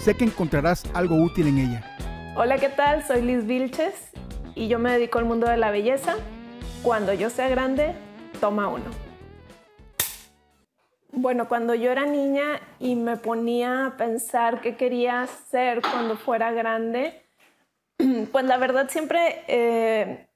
Sé 0.00 0.16
que 0.16 0.24
encontrarás 0.24 0.84
algo 0.94 1.16
útil 1.16 1.46
en 1.48 1.58
ella. 1.58 1.84
Hola, 2.34 2.56
¿qué 2.56 2.70
tal? 2.70 3.06
Soy 3.06 3.20
Liz 3.20 3.44
Vilches 3.44 4.12
y 4.54 4.66
yo 4.66 4.78
me 4.78 4.92
dedico 4.92 5.18
al 5.18 5.26
mundo 5.26 5.46
de 5.46 5.58
la 5.58 5.70
belleza. 5.70 6.16
Cuando 6.82 7.12
yo 7.12 7.28
sea 7.28 7.50
grande, 7.50 7.92
toma 8.40 8.68
uno. 8.68 8.86
Bueno, 11.12 11.48
cuando 11.48 11.74
yo 11.74 11.90
era 11.90 12.06
niña 12.06 12.62
y 12.78 12.94
me 12.94 13.18
ponía 13.18 13.84
a 13.84 13.96
pensar 13.98 14.62
qué 14.62 14.74
quería 14.74 15.26
ser 15.50 15.82
cuando 15.82 16.16
fuera 16.16 16.50
grande, 16.50 17.22
pues 18.32 18.44
la 18.46 18.56
verdad 18.56 18.88
siempre, 18.88 19.44
eh, 19.48 20.28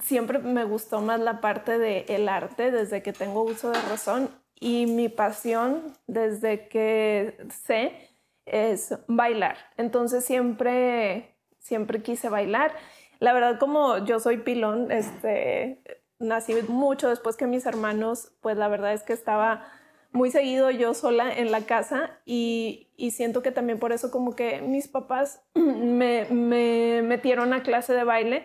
siempre 0.00 0.38
me 0.38 0.62
gustó 0.62 1.00
más 1.00 1.18
la 1.18 1.40
parte 1.40 1.80
del 1.80 2.28
arte 2.28 2.70
desde 2.70 3.02
que 3.02 3.12
tengo 3.12 3.42
uso 3.42 3.72
de 3.72 3.82
razón 3.90 4.30
y 4.54 4.86
mi 4.86 5.08
pasión 5.08 5.96
desde 6.06 6.68
que 6.68 7.36
sé 7.66 8.09
es 8.46 8.94
bailar. 9.06 9.56
Entonces 9.76 10.24
siempre, 10.24 11.36
siempre 11.58 12.02
quise 12.02 12.28
bailar. 12.28 12.74
La 13.18 13.32
verdad, 13.32 13.58
como 13.58 13.98
yo 14.04 14.18
soy 14.20 14.38
pilón, 14.38 14.90
este, 14.90 15.82
nací 16.18 16.54
mucho 16.68 17.08
después 17.08 17.36
que 17.36 17.46
mis 17.46 17.66
hermanos, 17.66 18.32
pues 18.40 18.56
la 18.56 18.68
verdad 18.68 18.92
es 18.92 19.02
que 19.02 19.12
estaba 19.12 19.64
muy 20.12 20.30
seguido 20.30 20.70
yo 20.70 20.94
sola 20.94 21.32
en 21.32 21.50
la 21.50 21.62
casa 21.62 22.18
y, 22.24 22.88
siento 23.12 23.42
que 23.42 23.52
también 23.52 23.78
por 23.78 23.92
eso 23.92 24.10
como 24.10 24.34
que 24.36 24.60
mis 24.60 24.88
papás 24.88 25.42
me, 25.54 26.26
me, 26.30 27.02
metieron 27.02 27.52
a 27.52 27.62
clase 27.62 27.94
de 27.94 28.04
baile 28.04 28.44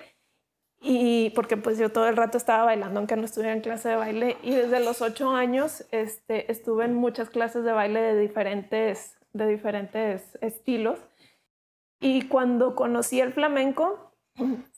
y 0.81 1.31
porque 1.31 1.57
pues 1.57 1.77
yo 1.77 1.91
todo 1.91 2.07
el 2.07 2.16
rato 2.16 2.38
estaba 2.38 2.66
bailando 2.66 2.99
aunque 2.99 3.16
no 3.16 3.25
estuviera 3.25 3.53
en 3.53 3.61
clase 3.61 3.89
de 3.89 3.95
baile 3.95 4.38
y 4.43 4.51
desde 4.51 4.79
los 4.79 5.01
ocho 5.01 5.31
años 5.31 5.85
este, 5.91 6.51
estuve 6.51 6.85
en 6.85 6.93
muchas 6.93 7.29
clases 7.29 7.63
de 7.63 7.71
baile 7.71 8.01
de 8.01 8.19
diferentes, 8.19 9.17
de 9.36 9.47
diferentes 9.47 10.38
estilos 10.41 11.00
y 12.00 12.28
cuando 12.28 12.75
conocí 12.75 13.19
el 13.19 13.33
flamenco 13.33 14.14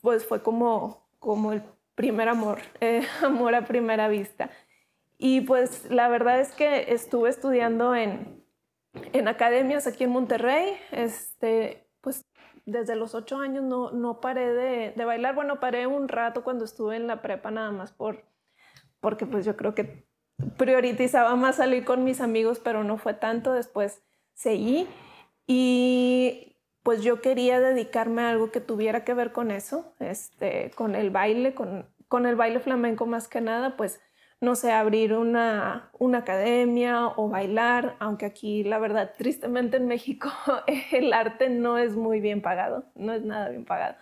pues 0.01 0.25
fue 0.25 0.41
como, 0.41 1.07
como 1.19 1.53
el 1.53 1.61
primer 1.95 2.29
amor, 2.29 2.59
eh, 2.79 3.05
amor 3.23 3.55
a 3.55 3.65
primera 3.65 4.07
vista. 4.07 4.49
Y 5.17 5.41
pues 5.41 5.89
la 5.89 6.07
verdad 6.09 6.39
es 6.39 6.51
que 6.51 6.93
estuve 6.93 7.29
estudiando 7.29 7.95
en, 7.95 8.43
en 9.13 9.27
academias 9.27 9.87
aquí 9.87 10.03
en 10.03 10.11
Monterrey, 10.11 10.77
este, 10.91 11.87
pues 12.01 12.25
desde 12.65 12.95
los 12.95 13.15
ocho 13.15 13.37
años 13.37 13.63
no, 13.63 13.91
no 13.91 14.19
paré 14.21 14.53
de, 14.53 14.93
de, 14.95 15.05
bailar. 15.05 15.33
Bueno, 15.33 15.59
paré 15.59 15.87
un 15.87 16.07
rato 16.07 16.43
cuando 16.43 16.65
estuve 16.65 16.97
en 16.97 17.07
la 17.07 17.21
prepa 17.21 17.49
nada 17.49 17.71
más 17.71 17.91
por, 17.91 18.25
porque 18.99 19.25
pues 19.25 19.45
yo 19.45 19.55
creo 19.55 19.73
que 19.73 20.05
priorizaba 20.57 21.35
más 21.35 21.55
salir 21.55 21.83
con 21.83 22.03
mis 22.03 22.21
amigos, 22.21 22.59
pero 22.59 22.83
no 22.83 22.97
fue 22.97 23.15
tanto. 23.15 23.53
Después 23.53 24.03
seguí 24.37 24.87
y 25.47 26.55
pues 26.83 27.03
yo 27.03 27.21
quería 27.21 27.59
dedicarme 27.59 28.21
a 28.21 28.29
algo 28.29 28.51
que 28.51 28.61
tuviera 28.61 29.03
que 29.03 29.13
ver 29.13 29.33
con 29.33 29.51
eso, 29.51 29.93
este, 29.99 30.71
con 30.75 30.95
el 30.95 31.09
baile, 31.09 31.53
con, 31.53 32.25
el 32.25 32.35
baile 32.35 32.59
flamenco 32.59 33.05
más 33.05 33.27
que 33.27 33.41
nada, 33.41 33.75
pues 33.75 33.99
no 34.39 34.55
sé, 34.55 34.71
abrir 34.71 35.13
una, 35.13 35.91
academia 36.15 37.07
o 37.07 37.27
bailar, 37.27 37.97
aunque 37.99 38.25
aquí 38.25 38.63
la 38.63 38.77
verdad, 38.77 39.13
tristemente 39.17 39.77
en 39.77 39.87
México 39.87 40.29
el 40.91 41.11
arte 41.11 41.49
no 41.49 41.77
es 41.77 41.95
muy 41.95 42.21
bien 42.21 42.41
pagado, 42.41 42.85
no 42.95 43.13
es 43.13 43.23
nada 43.23 43.49
bien 43.49 43.65
pagado. 43.65 43.95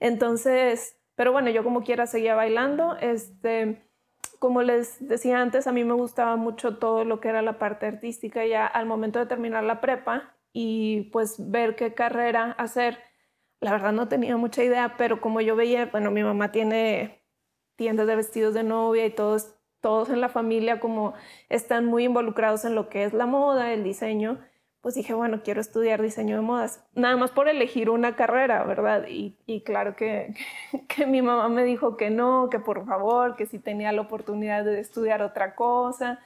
Entonces, 0.00 0.96
pero 1.14 1.32
bueno, 1.32 1.50
yo 1.50 1.62
como 1.62 1.84
quiera 1.84 2.06
seguía 2.06 2.34
bailando. 2.34 2.96
Este, 3.00 3.83
como 4.44 4.60
les 4.60 4.98
decía 5.08 5.40
antes, 5.40 5.66
a 5.66 5.72
mí 5.72 5.84
me 5.84 5.94
gustaba 5.94 6.36
mucho 6.36 6.76
todo 6.76 7.06
lo 7.06 7.18
que 7.18 7.28
era 7.28 7.40
la 7.40 7.58
parte 7.58 7.86
artística 7.86 8.44
ya 8.44 8.66
al 8.66 8.84
momento 8.84 9.18
de 9.18 9.24
terminar 9.24 9.64
la 9.64 9.80
prepa 9.80 10.36
y 10.52 11.04
pues 11.12 11.36
ver 11.50 11.76
qué 11.76 11.94
carrera 11.94 12.52
hacer. 12.58 12.98
La 13.60 13.72
verdad 13.72 13.92
no 13.92 14.06
tenía 14.06 14.36
mucha 14.36 14.62
idea, 14.62 14.96
pero 14.98 15.22
como 15.22 15.40
yo 15.40 15.56
veía, 15.56 15.86
bueno, 15.86 16.10
mi 16.10 16.22
mamá 16.22 16.52
tiene 16.52 17.24
tiendas 17.76 18.06
de 18.06 18.16
vestidos 18.16 18.52
de 18.52 18.64
novia 18.64 19.06
y 19.06 19.10
todo 19.12 19.38
todos 19.80 20.10
en 20.10 20.20
la 20.20 20.28
familia 20.28 20.78
como 20.78 21.14
están 21.48 21.86
muy 21.86 22.04
involucrados 22.04 22.66
en 22.66 22.74
lo 22.74 22.90
que 22.90 23.04
es 23.04 23.14
la 23.14 23.24
moda, 23.24 23.72
el 23.72 23.82
diseño, 23.82 24.40
pues 24.84 24.96
dije, 24.96 25.14
bueno, 25.14 25.40
quiero 25.42 25.62
estudiar 25.62 26.02
diseño 26.02 26.36
de 26.36 26.42
modas, 26.42 26.84
nada 26.94 27.16
más 27.16 27.30
por 27.30 27.48
elegir 27.48 27.88
una 27.88 28.16
carrera, 28.16 28.62
¿verdad? 28.64 29.06
Y, 29.08 29.62
claro 29.64 29.96
que, 29.96 30.34
que, 30.88 31.06
mi 31.06 31.22
mamá 31.22 31.48
me 31.48 31.64
dijo 31.64 31.96
que 31.96 32.10
no, 32.10 32.50
que 32.50 32.58
por 32.58 32.84
favor, 32.84 33.34
que 33.34 33.46
si 33.46 33.58
tenía 33.58 33.92
la 33.92 34.02
oportunidad 34.02 34.62
de 34.62 34.78
estudiar 34.80 35.22
otra 35.22 35.54
cosa, 35.54 36.20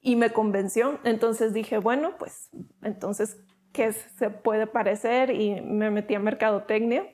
y 0.00 0.16
me 0.16 0.32
convenció. 0.32 0.98
Entonces 1.04 1.54
dije, 1.54 1.78
bueno, 1.78 2.16
pues 2.18 2.50
entonces, 2.82 3.38
¿qué 3.72 3.92
se 3.92 4.28
puede 4.28 4.66
parecer? 4.66 5.30
Y 5.30 5.60
me 5.60 5.92
metí 5.92 6.16
a 6.16 6.18
mercadotecnia 6.18 7.06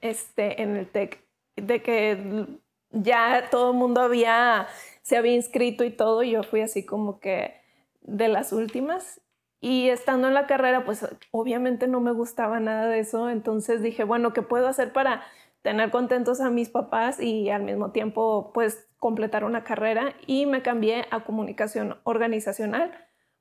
este, 0.00 0.62
en 0.62 0.76
el 0.76 0.88
TEC, 0.88 1.20
de 1.56 1.82
que 1.82 2.46
ya 2.90 3.48
todo 3.50 3.72
el 3.72 3.76
mundo 3.76 4.02
había, 4.02 4.68
se 5.02 5.16
había 5.16 5.34
inscrito 5.34 5.82
y 5.82 5.90
todo, 5.90 6.22
y 6.22 6.30
yo 6.30 6.44
fui 6.44 6.60
así 6.60 6.86
como 6.86 7.18
que 7.18 7.60
de 8.02 8.28
las 8.28 8.52
últimas. 8.52 9.20
Y 9.60 9.88
estando 9.90 10.28
en 10.28 10.34
la 10.34 10.46
carrera, 10.46 10.84
pues 10.84 11.06
obviamente 11.30 11.86
no 11.86 12.00
me 12.00 12.12
gustaba 12.12 12.60
nada 12.60 12.88
de 12.88 13.00
eso, 13.00 13.28
entonces 13.28 13.82
dije, 13.82 14.04
bueno, 14.04 14.32
¿qué 14.32 14.42
puedo 14.42 14.68
hacer 14.68 14.92
para 14.92 15.22
tener 15.62 15.90
contentos 15.90 16.40
a 16.40 16.50
mis 16.50 16.70
papás 16.70 17.20
y 17.20 17.50
al 17.50 17.62
mismo 17.62 17.90
tiempo 17.92 18.52
pues 18.54 18.88
completar 18.98 19.44
una 19.44 19.64
carrera? 19.64 20.14
Y 20.26 20.46
me 20.46 20.62
cambié 20.62 21.06
a 21.10 21.24
comunicación 21.24 21.98
organizacional 22.04 22.92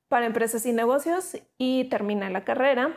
para 0.10 0.26
empresas 0.26 0.66
y 0.66 0.74
negocios 0.74 1.38
y 1.58 1.86
terminé 1.86 2.30
la 2.30 2.44
carrera. 2.44 2.94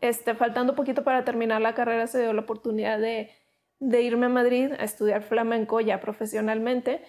Este, 0.00 0.34
faltando 0.34 0.74
poquito 0.74 1.04
para 1.04 1.24
terminar 1.24 1.60
la 1.60 1.74
carrera 1.74 2.06
se 2.06 2.20
dio 2.22 2.32
la 2.32 2.42
oportunidad 2.42 2.98
de 2.98 3.30
de 3.82 4.00
irme 4.02 4.26
a 4.26 4.28
Madrid 4.28 4.72
a 4.78 4.84
estudiar 4.84 5.22
flamenco 5.22 5.80
ya 5.80 6.00
profesionalmente. 6.00 7.02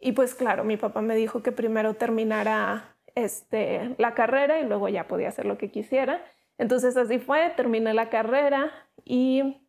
Y 0.00 0.12
pues 0.12 0.34
claro, 0.34 0.62
mi 0.64 0.76
papá 0.76 1.02
me 1.02 1.16
dijo 1.16 1.42
que 1.42 1.50
primero 1.50 1.94
terminara 1.94 2.93
este, 3.14 3.94
la 3.98 4.14
carrera 4.14 4.60
y 4.60 4.64
luego 4.64 4.88
ya 4.88 5.06
podía 5.06 5.28
hacer 5.28 5.46
lo 5.46 5.58
que 5.58 5.70
quisiera. 5.70 6.24
Entonces 6.58 6.96
así 6.96 7.18
fue, 7.18 7.50
terminé 7.56 7.94
la 7.94 8.10
carrera 8.10 8.72
y 9.04 9.60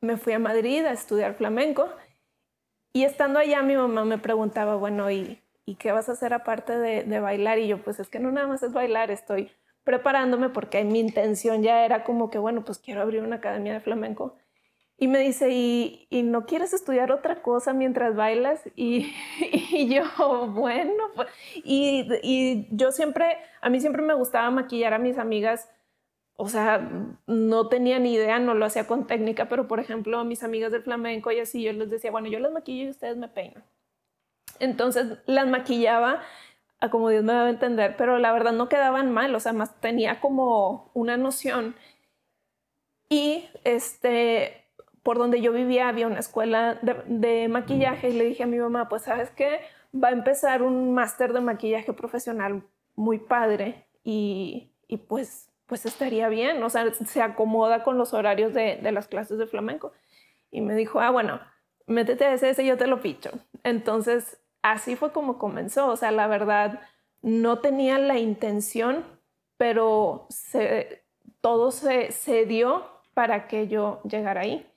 me 0.00 0.16
fui 0.16 0.32
a 0.32 0.38
Madrid 0.38 0.84
a 0.84 0.92
estudiar 0.92 1.34
flamenco. 1.34 1.88
Y 2.92 3.04
estando 3.04 3.38
allá 3.38 3.62
mi 3.62 3.74
mamá 3.74 4.04
me 4.04 4.18
preguntaba, 4.18 4.76
bueno, 4.76 5.10
¿y, 5.10 5.42
¿y 5.64 5.76
qué 5.76 5.92
vas 5.92 6.08
a 6.08 6.12
hacer 6.12 6.34
aparte 6.34 6.78
de, 6.78 7.04
de 7.04 7.20
bailar? 7.20 7.58
Y 7.58 7.68
yo, 7.68 7.82
pues 7.82 7.98
es 8.00 8.08
que 8.08 8.18
no 8.18 8.30
nada 8.30 8.46
más 8.46 8.62
es 8.62 8.72
bailar, 8.72 9.10
estoy 9.10 9.50
preparándome 9.84 10.50
porque 10.50 10.84
mi 10.84 11.00
intención 11.00 11.62
ya 11.62 11.84
era 11.84 12.04
como 12.04 12.30
que, 12.30 12.38
bueno, 12.38 12.64
pues 12.64 12.78
quiero 12.78 13.00
abrir 13.00 13.22
una 13.22 13.36
academia 13.36 13.72
de 13.72 13.80
flamenco 13.80 14.36
y 15.02 15.08
me 15.08 15.18
dice, 15.18 15.48
¿y, 15.50 16.06
no 16.22 16.46
quieres 16.46 16.72
estudiar 16.72 17.10
otra 17.10 17.42
cosa 17.42 17.72
mientras 17.72 18.14
bailas? 18.14 18.62
Y, 18.76 19.12
yo, 19.92 20.46
bueno, 20.46 21.10
pues, 21.16 21.26
y, 21.56 22.68
yo 22.70 22.92
siempre, 22.92 23.36
a 23.60 23.68
mí 23.68 23.80
siempre 23.80 24.00
me 24.02 24.14
gustaba 24.14 24.48
maquillar 24.52 24.94
a 24.94 25.00
mis 25.00 25.18
amigas. 25.18 25.68
O 26.36 26.48
sea, 26.48 26.88
no 27.26 27.68
tenía 27.68 27.98
ni 27.98 28.14
idea, 28.14 28.38
no 28.38 28.54
lo 28.54 28.64
hacía 28.64 28.86
con 28.86 29.08
técnica, 29.08 29.48
pero 29.48 29.66
por 29.66 29.80
ejemplo, 29.80 30.20
a 30.20 30.24
mis 30.24 30.44
amigas 30.44 30.70
del 30.70 30.84
flamenco 30.84 31.32
y 31.32 31.40
así, 31.40 31.64
yo 31.64 31.72
les 31.72 31.90
decía, 31.90 32.12
bueno, 32.12 32.28
yo 32.28 32.38
las 32.38 32.52
maquillo 32.52 32.84
y 32.84 32.90
ustedes 32.90 33.16
me 33.16 33.26
peinan. 33.26 33.64
Entonces 34.60 35.18
las 35.26 35.48
maquillaba 35.48 36.22
a 36.78 36.90
como 36.90 37.08
Dios 37.08 37.24
me 37.24 37.32
debe 37.32 37.50
entender, 37.50 37.96
pero 37.98 38.20
la 38.20 38.32
verdad 38.32 38.52
no 38.52 38.68
quedaban 38.68 39.10
mal, 39.10 39.34
o 39.34 39.40
sea, 39.40 39.52
más 39.52 39.80
tenía 39.80 40.20
como 40.20 40.92
una 40.94 41.16
noción. 41.16 41.74
Y 43.08 43.48
este, 43.64 44.61
por 45.02 45.18
donde 45.18 45.40
yo 45.40 45.52
vivía 45.52 45.88
había 45.88 46.06
una 46.06 46.20
escuela 46.20 46.78
de, 46.82 47.48
maquillaje 47.48 48.10
y 48.10 48.12
le 48.12 48.24
dije 48.24 48.44
a 48.44 48.46
mi 48.46 48.58
mamá, 48.58 48.88
pues 48.88 49.02
sabes 49.02 49.30
qué, 49.30 49.60
va 49.92 50.08
a 50.08 50.12
empezar 50.12 50.62
un 50.62 50.94
máster 50.94 51.32
de 51.32 51.40
maquillaje 51.40 51.92
profesional 51.92 52.62
muy 52.94 53.18
padre 53.18 53.86
y, 54.04 54.70
pues, 55.08 55.50
pues 55.66 55.86
estaría 55.86 56.28
bien, 56.28 56.62
o 56.62 56.70
sea, 56.70 56.92
se 56.94 57.22
acomoda 57.22 57.82
con 57.82 57.98
los 57.98 58.14
horarios 58.14 58.54
de, 58.54 58.80
las 58.92 59.08
clases 59.08 59.38
de 59.38 59.46
flamenco. 59.46 59.92
Y 60.50 60.60
me 60.60 60.74
dijo, 60.74 61.00
ah, 61.00 61.10
bueno, 61.10 61.40
métete 61.86 62.24
a 62.26 62.34
ese, 62.34 62.62
y 62.62 62.66
yo 62.66 62.76
te 62.76 62.86
lo 62.86 63.00
picho. 63.00 63.30
Entonces, 63.64 64.38
así 64.60 64.96
fue 64.96 65.12
como 65.12 65.38
comenzó, 65.38 65.88
o 65.88 65.96
sea, 65.96 66.10
la 66.10 66.26
verdad, 66.26 66.80
no 67.22 67.58
tenía 67.60 67.98
la 67.98 68.18
intención, 68.18 69.04
pero 69.56 70.26
se, 70.28 71.04
todo 71.40 71.70
se, 71.70 72.12
se 72.12 72.44
dio 72.44 72.86
para 73.14 73.48
que 73.48 73.68
yo 73.68 74.00
llegara 74.04 74.42
ahí. 74.42 74.71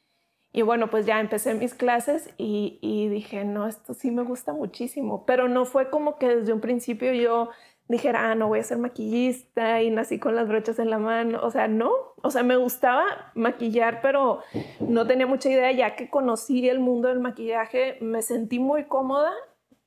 Y 0.55 0.61
bueno, 0.61 0.89
pues 0.89 1.05
ya 1.05 1.19
empecé 1.19 1.53
mis 1.53 1.73
clases 1.73 2.29
y, 2.37 2.79
y, 2.81 3.09
dije, 3.09 3.43
no, 3.43 3.67
esto 3.67 3.93
sí 3.93 4.09
me 4.09 4.23
gusta 4.23 4.53
muchísimo, 4.53 5.25
pero 5.25 5.49
no 5.49 5.65
fue 5.65 5.89
como 5.89 6.17
que 6.17 6.33
desde 6.33 6.53
un 6.53 6.61
principio 6.61 7.11
yo 7.11 7.49
dijera, 7.89 8.31
ah, 8.31 8.35
no 8.35 8.47
voy 8.47 8.59
a 8.59 8.63
ser 8.63 8.77
maquillista 8.77 9.81
y 9.81 9.91
nací 9.91 10.17
con 10.17 10.33
las 10.33 10.47
brochas 10.47 10.79
en 10.79 10.89
la 10.89 10.97
mano, 10.97 11.41
o 11.43 11.51
sea, 11.51 11.67
no, 11.67 11.91
o 12.23 12.31
sea, 12.31 12.43
me 12.43 12.55
gustaba 12.55 13.33
maquillar, 13.35 13.99
pero 14.01 14.43
no 14.79 15.05
tenía 15.05 15.27
mucha 15.27 15.49
idea, 15.49 15.73
ya 15.73 15.97
que 15.97 16.09
conocí 16.09 16.69
el 16.69 16.79
mundo 16.79 17.09
del 17.09 17.19
maquillaje, 17.19 17.97
me 17.99 18.21
sentí 18.21 18.57
muy 18.57 18.85
cómoda, 18.85 19.33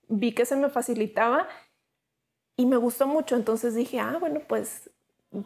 vi 0.09 0.33
que 0.33 0.45
se 0.45 0.55
me 0.55 0.69
facilitaba 0.69 1.49
y 2.59 2.67
me 2.67 2.77
gustó 2.77 3.07
mucho, 3.07 3.37
entonces 3.37 3.75
dije, 3.75 4.01
ah, 4.01 4.19
bueno, 4.21 4.43
pues 4.47 4.91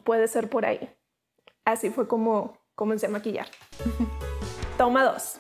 puede 0.03 0.27
ser 0.27 0.51
por 0.51 0.67
ahí. 0.67 0.91
Así 1.65 1.91
fue 1.91 2.09
como 2.09 2.59
comencé 2.75 3.07
a 3.07 3.11
maquillar. 3.11 3.47
Toma 4.83 5.05
dos. 5.05 5.39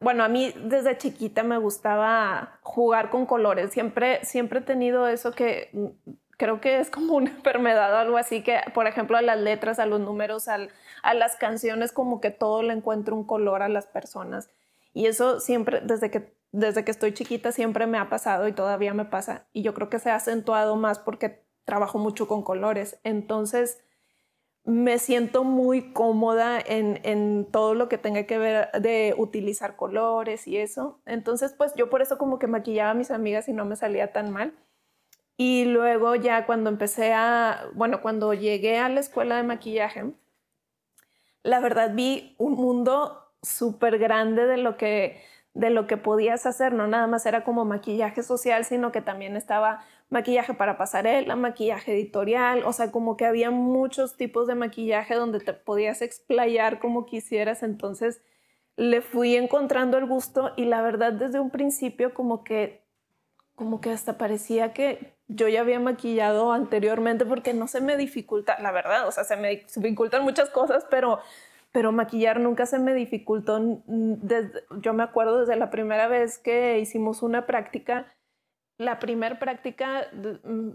Bueno, 0.00 0.24
a 0.24 0.28
mí 0.28 0.50
desde 0.64 0.96
chiquita 0.96 1.42
me 1.42 1.58
gustaba 1.58 2.58
jugar 2.62 3.10
con 3.10 3.26
colores. 3.26 3.70
Siempre, 3.70 4.24
siempre 4.24 4.60
he 4.60 4.62
tenido 4.62 5.06
eso 5.06 5.32
que 5.32 5.68
mm, 5.74 6.10
creo 6.38 6.62
que 6.62 6.78
es 6.78 6.88
como 6.88 7.16
una 7.16 7.30
enfermedad 7.36 7.92
o 7.92 7.98
algo 7.98 8.16
así, 8.16 8.42
que 8.42 8.60
por 8.72 8.86
ejemplo 8.86 9.18
a 9.18 9.20
las 9.20 9.38
letras, 9.38 9.78
a 9.78 9.84
los 9.84 10.00
números, 10.00 10.48
a 10.48 11.12
las 11.12 11.36
canciones, 11.36 11.92
como 11.92 12.22
que 12.22 12.30
todo 12.30 12.62
le 12.62 12.72
encuentro 12.72 13.14
un 13.14 13.24
color 13.24 13.60
a 13.60 13.68
las 13.68 13.86
personas. 13.86 14.48
Y 14.94 15.04
eso 15.04 15.38
siempre, 15.38 15.82
desde 15.82 16.10
que, 16.10 16.32
desde 16.52 16.82
que 16.82 16.92
estoy 16.92 17.12
chiquita, 17.12 17.52
siempre 17.52 17.86
me 17.86 17.98
ha 17.98 18.08
pasado 18.08 18.48
y 18.48 18.52
todavía 18.52 18.94
me 18.94 19.04
pasa. 19.04 19.48
Y 19.52 19.60
yo 19.60 19.74
creo 19.74 19.90
que 19.90 19.98
se 19.98 20.08
ha 20.08 20.14
acentuado 20.14 20.76
más 20.76 20.98
porque 20.98 21.44
trabajo 21.66 21.98
mucho 21.98 22.26
con 22.26 22.42
colores. 22.42 22.98
Entonces, 23.04 23.82
me 24.70 24.98
siento 24.98 25.44
muy 25.44 25.92
cómoda 25.92 26.58
en, 26.64 27.46
todo 27.50 27.74
lo 27.74 27.88
que 27.88 27.98
tenga 27.98 28.24
que 28.24 28.38
ver 28.38 28.70
de 28.72 29.14
utilizar 29.18 29.76
colores 29.76 30.46
y 30.46 30.56
eso. 30.56 31.00
Entonces, 31.06 31.52
pues 31.52 31.74
yo 31.74 31.90
por 31.90 32.02
eso 32.02 32.18
como 32.18 32.38
que 32.38 32.46
maquillaba 32.46 32.90
a 32.90 32.94
mis 32.94 33.10
amigas 33.10 33.48
y 33.48 33.52
no 33.52 33.64
me 33.64 33.76
salía 33.76 34.12
tan 34.12 34.30
mal. 34.30 34.54
Y 35.36 35.64
luego 35.64 36.14
ya 36.14 36.46
cuando 36.46 36.70
empecé 36.70 37.12
a, 37.12 37.68
bueno, 37.74 38.02
cuando 38.02 38.34
llegué 38.34 38.78
a 38.78 38.88
la 38.88 39.00
escuela 39.00 39.36
de 39.36 39.42
maquillaje, 39.42 40.12
la 41.42 41.60
verdad 41.60 41.92
vi 41.94 42.34
un 42.38 42.54
mundo 42.54 43.32
súper 43.42 43.98
grande 43.98 44.46
de 44.46 44.58
lo 44.58 44.76
que 44.76 45.22
de 45.54 45.70
lo 45.70 45.86
que 45.86 45.96
podías 45.96 46.46
hacer, 46.46 46.72
no 46.72 46.86
nada 46.86 47.06
más 47.06 47.26
era 47.26 47.42
como 47.42 47.64
maquillaje 47.64 48.22
social, 48.22 48.64
sino 48.64 48.92
que 48.92 49.00
también 49.00 49.36
estaba 49.36 49.84
maquillaje 50.08 50.54
para 50.54 50.76
pasarela, 50.76 51.36
maquillaje 51.36 51.92
editorial, 51.92 52.62
o 52.64 52.72
sea, 52.72 52.90
como 52.92 53.16
que 53.16 53.26
había 53.26 53.50
muchos 53.50 54.16
tipos 54.16 54.46
de 54.46 54.54
maquillaje 54.54 55.14
donde 55.14 55.40
te 55.40 55.52
podías 55.52 56.02
explayar 56.02 56.78
como 56.78 57.06
quisieras, 57.06 57.62
entonces 57.62 58.22
le 58.76 59.02
fui 59.02 59.36
encontrando 59.36 59.98
el 59.98 60.06
gusto 60.06 60.52
y 60.56 60.64
la 60.64 60.82
verdad 60.82 61.12
desde 61.12 61.40
un 61.40 61.50
principio 61.50 62.14
como 62.14 62.44
que 62.44 62.80
como 63.54 63.82
que 63.82 63.90
hasta 63.90 64.16
parecía 64.16 64.72
que 64.72 65.12
yo 65.28 65.46
ya 65.46 65.60
había 65.60 65.78
maquillado 65.78 66.50
anteriormente 66.50 67.26
porque 67.26 67.52
no 67.52 67.68
se 67.68 67.82
me 67.82 67.98
dificulta, 67.98 68.58
la 68.58 68.72
verdad, 68.72 69.06
o 69.06 69.12
sea, 69.12 69.24
se 69.24 69.36
me 69.36 69.50
dificultan 69.50 70.22
muchas 70.22 70.48
cosas, 70.48 70.86
pero 70.90 71.20
pero 71.72 71.92
maquillar 71.92 72.40
nunca 72.40 72.66
se 72.66 72.78
me 72.78 72.94
dificultó. 72.94 73.82
Yo 74.80 74.94
me 74.94 75.02
acuerdo 75.02 75.40
desde 75.40 75.56
la 75.56 75.70
primera 75.70 76.08
vez 76.08 76.38
que 76.38 76.78
hicimos 76.78 77.22
una 77.22 77.46
práctica, 77.46 78.14
la 78.78 78.98
primera 78.98 79.38
práctica 79.38 80.06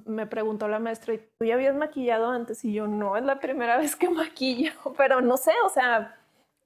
me 0.06 0.27
preguntó 0.27 0.68
la 0.68 0.80
maestra, 0.80 1.15
¿tú 1.39 1.45
ya 1.45 1.56
habías 1.56 1.75
maquillado 1.75 2.30
antes? 2.30 2.63
Y 2.63 2.74
yo, 2.74 2.88
no, 2.88 3.18
es 3.18 3.24
la 3.24 3.39
primera 3.39 3.77
vez 3.80 3.95
que 3.95 4.09
maquillo, 4.09 4.71
pero 4.97 5.21
no 5.21 5.38
sé, 5.38 5.51
o 5.65 5.69
sea, 5.69 6.15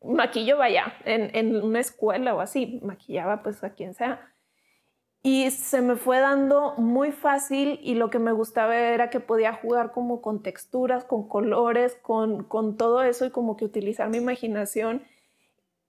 maquillo 0.04 0.58
vaya, 0.58 0.94
en, 1.06 1.36
en 1.36 1.64
una 1.64 1.80
escuela 1.80 2.36
o 2.36 2.42
así, 2.42 2.80
maquillaba 2.84 3.42
pues 3.42 3.64
a 3.64 3.74
quien 3.74 3.94
sea 3.94 4.34
y 5.21 5.51
se 5.51 5.81
me 5.81 5.95
fue 5.98 6.19
dando 6.19 6.75
muy 6.77 7.12
fácil 7.12 7.80
y 7.83 7.95
lo 7.95 8.10
que 8.10 8.19
me 8.19 8.31
gustaba 8.31 8.77
era 8.77 9.10
que 9.10 9.19
podía 9.19 9.54
jugar 9.54 9.92
como 9.92 10.21
con 10.21 10.42
texturas, 10.42 11.04
con 11.04 11.27
colores, 11.27 11.98
con, 12.01 12.44
con 12.45 12.77
todo 12.77 13.04
eso 13.04 13.25
y 13.25 13.31
como 13.31 13.57
que 13.57 13.66
utilizar 13.66 14.10
mi 14.10 14.18
imaginación 14.18 15.04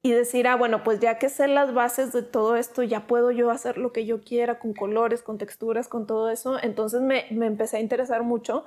y 0.02 0.12
decir, 0.12 0.48
ah, 0.48 0.56
bueno, 0.56 0.82
pues 0.82 0.98
ya 1.00 1.18
que 1.18 1.28
sé 1.28 1.46
las 1.46 1.74
bases 1.74 2.12
de 2.12 2.22
todo 2.22 2.56
esto, 2.56 2.82
ya 2.82 3.06
puedo 3.06 3.30
yo 3.30 3.50
hacer 3.50 3.78
lo 3.78 3.92
que 3.92 4.06
yo 4.06 4.22
quiera 4.24 4.58
con 4.58 4.72
colores, 4.72 5.22
con 5.22 5.38
texturas, 5.38 5.88
con 5.88 6.06
todo 6.06 6.30
eso. 6.30 6.58
Entonces 6.62 7.02
me, 7.02 7.26
me 7.30 7.46
empecé 7.46 7.76
a 7.76 7.80
interesar 7.80 8.22
mucho 8.24 8.64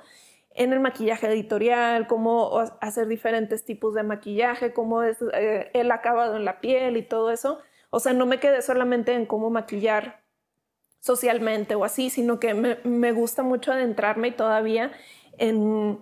en 0.54 0.72
el 0.72 0.80
maquillaje 0.80 1.26
editorial, 1.26 2.06
cómo 2.06 2.60
hacer 2.80 3.08
diferentes 3.08 3.64
tipos 3.64 3.94
de 3.94 4.04
maquillaje, 4.04 4.72
cómo 4.72 5.02
es 5.02 5.18
eh, 5.34 5.70
el 5.74 5.90
acabado 5.90 6.36
en 6.36 6.44
la 6.44 6.60
piel 6.60 6.96
y 6.96 7.02
todo 7.02 7.30
eso. 7.32 7.58
O 7.90 8.00
sea, 8.00 8.12
no 8.12 8.26
me 8.26 8.40
quedé 8.40 8.62
solamente 8.62 9.12
en 9.14 9.26
cómo 9.26 9.50
maquillar 9.50 10.23
socialmente 11.04 11.74
o 11.74 11.84
así, 11.84 12.08
sino 12.08 12.40
que 12.40 12.54
me, 12.54 13.12
gusta 13.12 13.42
mucho 13.42 13.72
adentrarme 13.72 14.32
todavía 14.32 14.90
en 15.36 15.98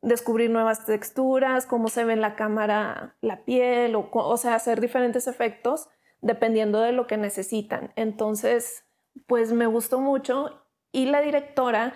descubrir 0.00 0.48
nuevas 0.48 0.86
texturas, 0.86 1.66
cómo 1.66 1.88
se 1.88 2.04
ve 2.04 2.14
en 2.14 2.22
la 2.22 2.36
cámara 2.36 3.16
la 3.20 3.44
piel, 3.44 3.94
o, 3.94 4.08
o 4.10 4.36
sea, 4.38 4.54
hacer 4.54 4.80
diferentes 4.80 5.26
efectos 5.26 5.90
dependiendo 6.22 6.80
de 6.80 6.92
lo 6.92 7.06
que 7.06 7.18
necesitan. 7.18 7.92
Entonces, 7.96 8.86
pues 9.26 9.52
me 9.52 9.66
gustó 9.66 10.00
mucho 10.00 10.62
y 10.90 11.04
la 11.04 11.20
directora 11.20 11.92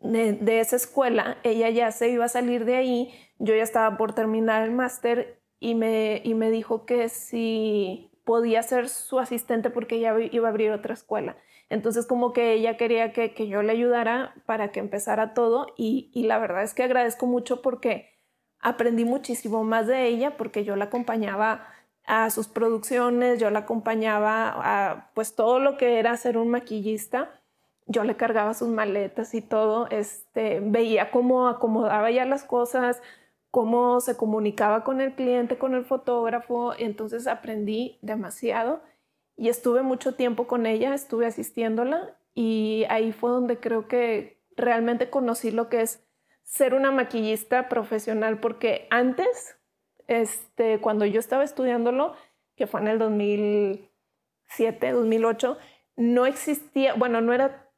de, 0.00 0.32
de, 0.32 0.60
esa 0.60 0.76
escuela, 0.76 1.36
ella 1.42 1.68
ya 1.68 1.92
se 1.92 2.08
iba 2.08 2.24
a 2.24 2.28
salir 2.28 2.64
de 2.64 2.76
ahí, 2.76 3.14
yo 3.38 3.54
ya 3.54 3.62
estaba 3.62 3.98
por 3.98 4.14
terminar 4.14 4.62
el 4.62 4.70
máster 4.70 5.42
y 5.60 5.74
me, 5.74 6.22
y 6.24 6.32
me 6.32 6.50
dijo 6.50 6.86
que 6.86 7.10
si 7.10 8.10
podía 8.24 8.62
ser 8.62 8.88
su 8.88 9.18
asistente 9.18 9.68
porque 9.68 9.96
ella 9.96 10.14
iba 10.18 10.48
a 10.48 10.50
abrir 10.50 10.70
otra 10.70 10.94
escuela. 10.94 11.36
Entonces 11.72 12.04
como 12.04 12.34
que 12.34 12.52
ella 12.52 12.76
quería 12.76 13.14
que, 13.14 13.48
yo 13.48 13.62
le 13.62 13.72
ayudara 13.72 14.34
para 14.44 14.72
que 14.72 14.78
empezara 14.78 15.32
todo 15.32 15.68
y, 15.74 16.10
la 16.26 16.38
verdad 16.38 16.62
es 16.62 16.74
que 16.74 16.82
agradezco 16.82 17.24
mucho 17.24 17.62
porque 17.62 18.10
aprendí 18.60 19.06
muchísimo 19.06 19.64
más 19.64 19.86
de 19.86 20.06
ella 20.06 20.36
porque 20.36 20.64
yo 20.64 20.76
la 20.76 20.84
acompañaba 20.84 21.66
a 22.04 22.28
sus 22.28 22.46
producciones, 22.46 23.40
yo 23.40 23.48
la 23.48 23.60
acompañaba 23.60 24.52
a 24.54 25.12
pues 25.14 25.34
todo 25.34 25.60
lo 25.60 25.78
que 25.78 25.98
era 25.98 26.14
ser 26.18 26.36
un 26.36 26.50
maquillista. 26.50 27.40
Yo 27.86 28.04
le 28.04 28.18
cargaba 28.18 28.52
sus 28.52 28.68
maletas 28.68 29.32
y 29.32 29.40
todo, 29.40 29.88
este, 29.88 30.60
veía 30.60 31.10
cómo 31.10 31.48
acomodaba 31.48 32.10
ya 32.10 32.26
las 32.26 32.44
cosas, 32.44 33.00
cómo 33.50 34.00
se 34.02 34.18
comunicaba 34.18 34.84
con 34.84 35.00
el 35.00 35.14
cliente, 35.14 35.56
con 35.56 35.74
el 35.74 35.86
fotógrafo, 35.86 36.74
entonces 36.76 37.26
aprendí 37.26 37.98
demasiado 38.02 38.82
y 39.36 39.48
estuve 39.48 39.82
mucho 39.82 40.14
tiempo 40.14 40.46
con 40.46 40.66
ella, 40.66 40.94
estuve 40.94 41.26
asistiéndola 41.26 42.16
y 42.34 42.84
ahí 42.88 43.12
fue 43.12 43.30
donde 43.30 43.58
creo 43.58 43.88
que 43.88 44.40
realmente 44.56 45.10
conocí 45.10 45.50
lo 45.50 45.68
que 45.68 45.82
es 45.82 46.04
ser 46.42 46.74
una 46.74 46.90
maquillista 46.90 47.68
profesional, 47.68 48.40
porque 48.40 48.86
antes, 48.90 49.58
este, 50.06 50.80
cuando 50.80 51.06
yo 51.06 51.20
estaba 51.20 51.44
estudiándolo, 51.44 52.14
que 52.56 52.66
fue 52.66 52.80
en 52.80 52.88
el 52.88 52.98
2007, 52.98 54.92
2008, 54.92 55.56
no 55.96 56.26
existía, 56.26 56.94
bueno, 56.94 57.20
no 57.20 57.32
era 57.32 57.70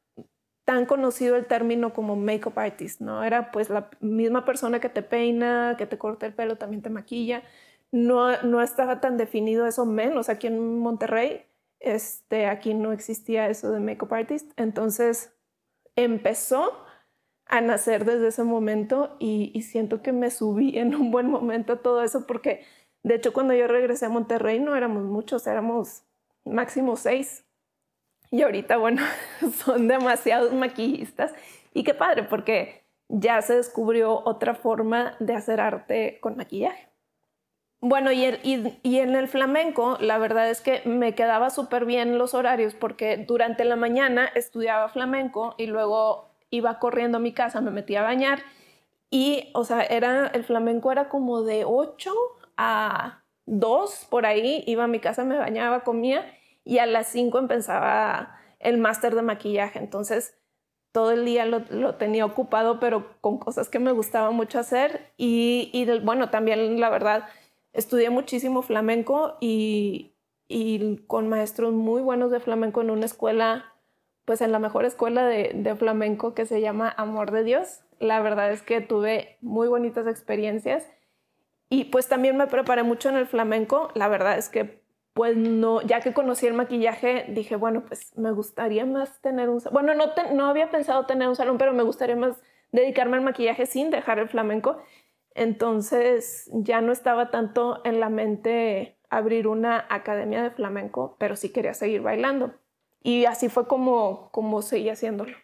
tan 0.65 0.85
conocido 0.85 1.35
el 1.35 1.45
término 1.45 1.93
como 1.93 2.15
makeup 2.15 2.57
artist, 2.57 2.99
¿no? 2.99 3.23
Era 3.23 3.51
pues 3.51 3.69
la 3.69 3.89
misma 3.99 4.45
persona 4.45 4.79
que 4.79 4.89
te 4.89 5.03
peina, 5.03 5.75
que 5.77 5.85
te 5.85 5.97
corta 5.97 6.25
el 6.25 6.33
pelo, 6.33 6.57
también 6.57 6.81
te 6.81 6.89
maquilla. 6.89 7.43
No, 7.91 8.41
no 8.43 8.61
estaba 8.61 8.99
tan 8.99 9.17
definido 9.17 9.65
eso 9.67 9.85
menos 9.85 10.29
aquí 10.29 10.47
en 10.47 10.79
Monterrey. 10.79 11.45
Este, 11.79 12.47
aquí 12.47 12.73
no 12.73 12.91
existía 12.91 13.47
eso 13.47 13.71
de 13.71 13.79
makeup 13.79 14.13
artist. 14.13 14.51
Entonces 14.57 15.33
empezó 15.95 16.73
a 17.45 17.61
nacer 17.61 18.05
desde 18.05 18.27
ese 18.27 18.43
momento 18.43 19.15
y, 19.19 19.51
y 19.53 19.61
siento 19.61 20.01
que 20.01 20.11
me 20.11 20.31
subí 20.31 20.77
en 20.77 20.95
un 20.95 21.11
buen 21.11 21.29
momento 21.29 21.77
todo 21.79 22.03
eso 22.03 22.25
porque 22.25 22.65
de 23.03 23.15
hecho 23.15 23.33
cuando 23.33 23.53
yo 23.53 23.67
regresé 23.67 24.07
a 24.07 24.09
Monterrey 24.09 24.59
no 24.59 24.75
éramos 24.75 25.03
muchos, 25.03 25.45
éramos 25.45 26.03
máximo 26.43 26.95
seis 26.95 27.45
y 28.31 28.41
ahorita, 28.41 28.77
bueno, 28.77 29.01
son 29.65 29.87
demasiados 29.87 30.53
maquillistas. 30.53 31.33
Y 31.73 31.83
qué 31.83 31.93
padre, 31.93 32.23
porque 32.23 32.83
ya 33.07 33.41
se 33.41 33.55
descubrió 33.55 34.21
otra 34.25 34.55
forma 34.55 35.15
de 35.19 35.35
hacer 35.35 35.59
arte 35.59 36.19
con 36.21 36.35
maquillaje. 36.35 36.89
Bueno, 37.87 38.11
y, 38.11 38.25
y, 38.81 38.97
en 38.97 39.15
el 39.15 39.27
flamenco, 39.27 39.99
la 40.01 40.17
verdad 40.17 40.49
es 40.49 40.59
que 40.59 40.81
me 40.85 41.13
quedaba 41.13 41.51
súper 41.51 41.85
bien 41.85 42.17
los 42.17 42.33
horarios 42.33 42.73
porque 42.73 43.23
durante 43.27 43.63
la 43.63 43.75
mañana 43.75 44.25
estudiaba 44.33 44.89
flamenco 44.89 45.53
y 45.59 45.67
luego 45.67 46.31
iba 46.49 46.79
corriendo 46.79 47.19
a 47.19 47.21
mi 47.21 47.31
casa, 47.31 47.61
me 47.61 47.69
metía 47.69 47.99
a 47.99 48.05
bañar 48.05 48.39
y, 49.11 49.51
o 49.53 49.65
sea, 49.65 49.83
era, 49.83 50.25
el 50.33 50.43
flamenco 50.43 50.91
era 50.91 51.09
como 51.09 51.43
de 51.43 51.63
8 51.63 52.11
a 52.57 53.21
2 53.45 54.07
por 54.09 54.25
ahí, 54.25 54.63
iba 54.65 54.85
a 54.85 54.87
mi 54.87 54.99
casa, 54.99 55.23
me 55.23 55.37
bañaba, 55.37 55.83
comía 55.83 56.25
y 56.63 56.79
a 56.79 56.87
las 56.87 57.05
5 57.09 57.37
empezaba 57.37 58.35
el 58.57 58.79
máster 58.79 59.13
de 59.13 59.21
maquillaje. 59.21 59.77
Entonces, 59.77 60.39
todo 60.91 61.11
el 61.11 61.23
día 61.23 61.45
lo, 61.45 61.95
tenía 61.97 62.25
ocupado, 62.25 62.79
pero 62.79 63.15
con 63.21 63.37
cosas 63.37 63.69
que 63.69 63.77
me 63.77 63.91
gustaba 63.91 64.31
mucho 64.31 64.57
hacer. 64.57 65.11
Y, 65.17 65.69
y 65.71 65.85
bueno, 65.99 66.31
también 66.31 66.79
la 66.79 66.89
verdad, 66.89 67.25
estudié 67.75 68.09
muchísimo 68.09 68.61
flamenco 68.61 69.37
y, 69.39 70.13
y, 70.47 70.97
con 71.07 71.29
maestros 71.29 71.73
muy 71.73 72.01
buenos 72.01 72.31
de 72.31 72.39
flamenco 72.39 72.81
en 72.81 72.89
una 72.89 73.05
escuela, 73.05 73.73
pues 74.25 74.41
en 74.41 74.51
la 74.51 74.59
mejor 74.59 74.85
escuela 74.85 75.25
de, 75.25 75.51
de 75.53 75.75
flamenco 75.75 76.33
que 76.33 76.45
se 76.45 76.61
llama 76.61 76.93
Amor 76.97 77.31
de 77.31 77.43
Dios. 77.43 77.81
La 77.99 78.21
verdad 78.21 78.51
es 78.51 78.61
que 78.61 78.81
tuve 78.81 79.37
muy 79.41 79.67
bonitas 79.67 80.07
experiencias 80.07 80.87
y 81.69 81.85
pues 81.85 82.07
también 82.07 82.37
me 82.37 82.47
preparé 82.47 82.83
mucho 82.83 83.09
en 83.09 83.15
el 83.15 83.27
flamenco. 83.27 83.89
La 83.93 84.07
verdad 84.07 84.37
es 84.37 84.49
que 84.49 84.85
pues 85.15 85.37
no, 85.37 85.81
ya 85.81 86.01
que 86.01 86.13
conocí 86.13 86.45
el 86.45 86.53
maquillaje, 86.53 87.27
dije, 87.29 87.55
bueno, 87.55 87.85
pues 87.85 88.11
me 88.17 88.31
gustaría 88.31 88.85
más 88.85 89.21
tener 89.21 89.47
un... 89.47 89.61
Bueno, 89.71 89.93
no, 89.93 90.07
no 90.33 90.47
había 90.47 90.69
pensado 90.69 91.05
tener 91.05 91.29
un 91.29 91.37
salón, 91.37 91.57
pero 91.57 91.71
me 91.71 91.83
gustaría 91.83 92.17
más 92.17 92.35
dedicarme 92.73 93.15
al 93.15 93.23
maquillaje 93.23 93.65
sin 93.65 93.91
dejar 93.91 94.19
el 94.19 94.27
flamenco. 94.27 94.77
Entonces 95.35 96.49
ya 96.53 96.81
no 96.81 96.93
estaba 96.93 97.29
tanto 97.29 97.81
en 97.83 97.99
la 97.99 98.09
mente 98.09 98.97
abrir 99.09 99.47
una 99.47 99.85
academia 99.89 100.41
de 100.41 100.49
flamenco, 100.49 101.17
pero 101.19 101.35
sí 101.35 101.51
quería 101.51 101.73
seguir 101.73 102.01
bailando. 102.01 102.53
Y 103.03 103.25
así 103.25 103.49
fue 103.49 103.67
como, 103.67 104.31
como 104.31 104.61
seguí 104.61 104.89
haciéndolo. 104.89 105.37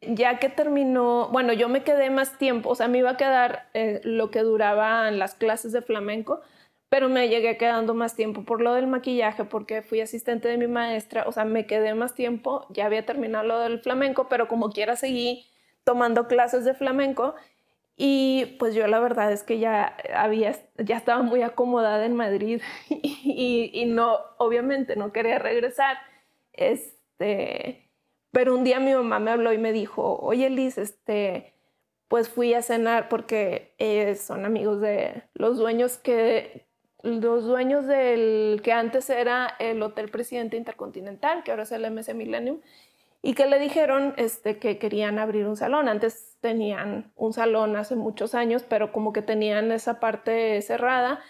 Ya 0.00 0.38
que 0.38 0.48
terminó, 0.48 1.28
bueno, 1.30 1.52
yo 1.52 1.68
me 1.68 1.82
quedé 1.82 2.10
más 2.10 2.38
tiempo, 2.38 2.70
o 2.70 2.74
sea, 2.74 2.88
me 2.88 2.98
iba 2.98 3.10
a 3.10 3.16
quedar 3.16 3.68
eh, 3.74 4.00
lo 4.04 4.30
que 4.30 4.40
duraban 4.40 5.18
las 5.18 5.34
clases 5.34 5.72
de 5.72 5.82
flamenco, 5.82 6.40
pero 6.88 7.08
me 7.08 7.28
llegué 7.28 7.56
quedando 7.56 7.94
más 7.94 8.14
tiempo 8.14 8.44
por 8.44 8.60
lo 8.60 8.74
del 8.74 8.86
maquillaje, 8.86 9.44
porque 9.44 9.82
fui 9.82 10.00
asistente 10.00 10.48
de 10.48 10.58
mi 10.58 10.66
maestra, 10.66 11.24
o 11.26 11.32
sea, 11.32 11.44
me 11.44 11.66
quedé 11.66 11.94
más 11.94 12.14
tiempo, 12.14 12.66
ya 12.70 12.86
había 12.86 13.06
terminado 13.06 13.44
lo 13.44 13.58
del 13.60 13.80
flamenco, 13.80 14.28
pero 14.28 14.46
como 14.46 14.70
quiera 14.70 14.94
seguí 14.94 15.46
tomando 15.84 16.28
clases 16.28 16.64
de 16.64 16.74
flamenco 16.74 17.34
y 17.96 18.56
pues 18.58 18.74
yo 18.74 18.86
la 18.88 18.98
verdad 18.98 19.30
es 19.32 19.42
que 19.44 19.58
ya 19.58 19.96
había, 20.14 20.56
ya 20.78 20.96
estaba 20.96 21.22
muy 21.22 21.42
acomodada 21.42 22.04
en 22.06 22.16
Madrid 22.16 22.60
y, 22.88 23.70
y, 23.72 23.86
no, 23.86 24.18
obviamente 24.38 24.96
no 24.96 25.12
quería 25.12 25.38
regresar. 25.38 25.96
Este, 26.52 27.90
pero 28.32 28.54
un 28.54 28.64
día 28.64 28.80
mi 28.80 28.92
mamá 28.94 29.20
me 29.20 29.30
habló 29.30 29.52
y 29.52 29.58
me 29.58 29.72
dijo, 29.72 30.18
oye 30.20 30.50
Liz, 30.50 30.78
este, 30.78 31.54
pues 32.08 32.28
fui 32.28 32.54
a 32.54 32.62
cenar 32.62 33.08
porque 33.08 33.74
eh, 33.78 34.14
son 34.16 34.44
amigos 34.44 34.80
de 34.80 35.22
los 35.34 35.58
dueños 35.58 35.98
que, 35.98 36.66
los 37.02 37.44
dueños 37.44 37.86
del 37.86 38.60
que 38.64 38.72
antes 38.72 39.10
era 39.10 39.54
el 39.58 39.82
Hotel 39.82 40.10
Presidente 40.10 40.56
Intercontinental, 40.56 41.44
que 41.44 41.50
ahora 41.50 41.64
es 41.64 41.72
el 41.72 41.88
MC 41.90 42.14
Millennium, 42.14 42.60
y 43.26 43.32
que 43.32 43.46
le 43.46 43.58
dijeron 43.58 44.12
este, 44.18 44.58
que 44.58 44.76
querían 44.76 45.18
abrir 45.18 45.46
un 45.46 45.56
salón. 45.56 45.88
Antes 45.88 46.36
tenían 46.40 47.10
un 47.16 47.32
salón 47.32 47.74
hace 47.74 47.96
muchos 47.96 48.34
años, 48.34 48.64
pero 48.68 48.92
como 48.92 49.14
que 49.14 49.22
tenían 49.22 49.72
esa 49.72 49.98
parte 49.98 50.60
cerrada 50.60 51.20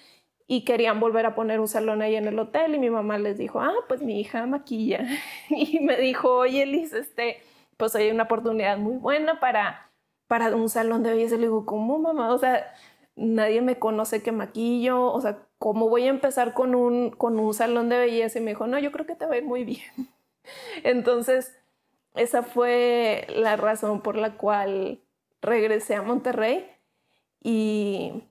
y 0.48 0.64
querían 0.64 0.98
volver 0.98 1.24
a 1.24 1.36
poner 1.36 1.60
un 1.60 1.68
salón 1.68 2.02
ahí 2.02 2.16
en 2.16 2.26
el 2.26 2.36
hotel 2.36 2.74
y 2.74 2.80
mi 2.80 2.90
mamá 2.90 3.18
les 3.18 3.38
dijo, 3.38 3.60
ah, 3.60 3.72
pues 3.86 4.02
mi 4.02 4.20
hija 4.20 4.44
maquilla. 4.44 5.06
y 5.50 5.78
me 5.78 5.96
dijo, 5.96 6.34
oye 6.34 6.66
Liz, 6.66 6.92
este, 6.92 7.38
pues 7.76 7.94
hay 7.94 8.10
una 8.10 8.24
oportunidad 8.24 8.76
muy 8.76 8.96
buena 8.96 9.38
para, 9.38 9.92
para 10.26 10.52
un 10.56 10.68
salón 10.68 11.04
de 11.04 11.10
belleza. 11.10 11.36
Le 11.36 11.42
digo, 11.42 11.64
¿cómo 11.64 12.00
mamá? 12.00 12.34
O 12.34 12.38
sea, 12.38 12.74
nadie 13.14 13.62
me 13.62 13.78
conoce 13.78 14.20
que 14.20 14.32
maquillo, 14.32 15.12
o 15.12 15.20
sea, 15.20 15.46
¿cómo 15.58 15.88
voy 15.88 16.06
a 16.06 16.10
empezar 16.10 16.54
con 16.54 16.74
un, 16.74 17.10
con 17.10 17.38
un 17.38 17.54
salón 17.54 17.88
de 17.88 17.98
belleza? 17.98 18.40
Y 18.40 18.42
me 18.42 18.50
dijo, 18.50 18.66
no, 18.66 18.80
yo 18.80 18.90
creo 18.90 19.06
que 19.06 19.14
te 19.14 19.26
va 19.26 19.34
a 19.34 19.38
ir 19.38 19.44
muy 19.44 19.62
bien. 19.62 20.08
Entonces, 20.82 21.56
esa 22.14 22.42
fue 22.42 23.26
la 23.28 23.56
razón 23.56 24.00
por 24.00 24.16
la 24.16 24.36
cual 24.36 25.02
regresé 25.42 25.96
a 25.96 26.02
Monterrey 26.02 26.66
y, 27.42 28.24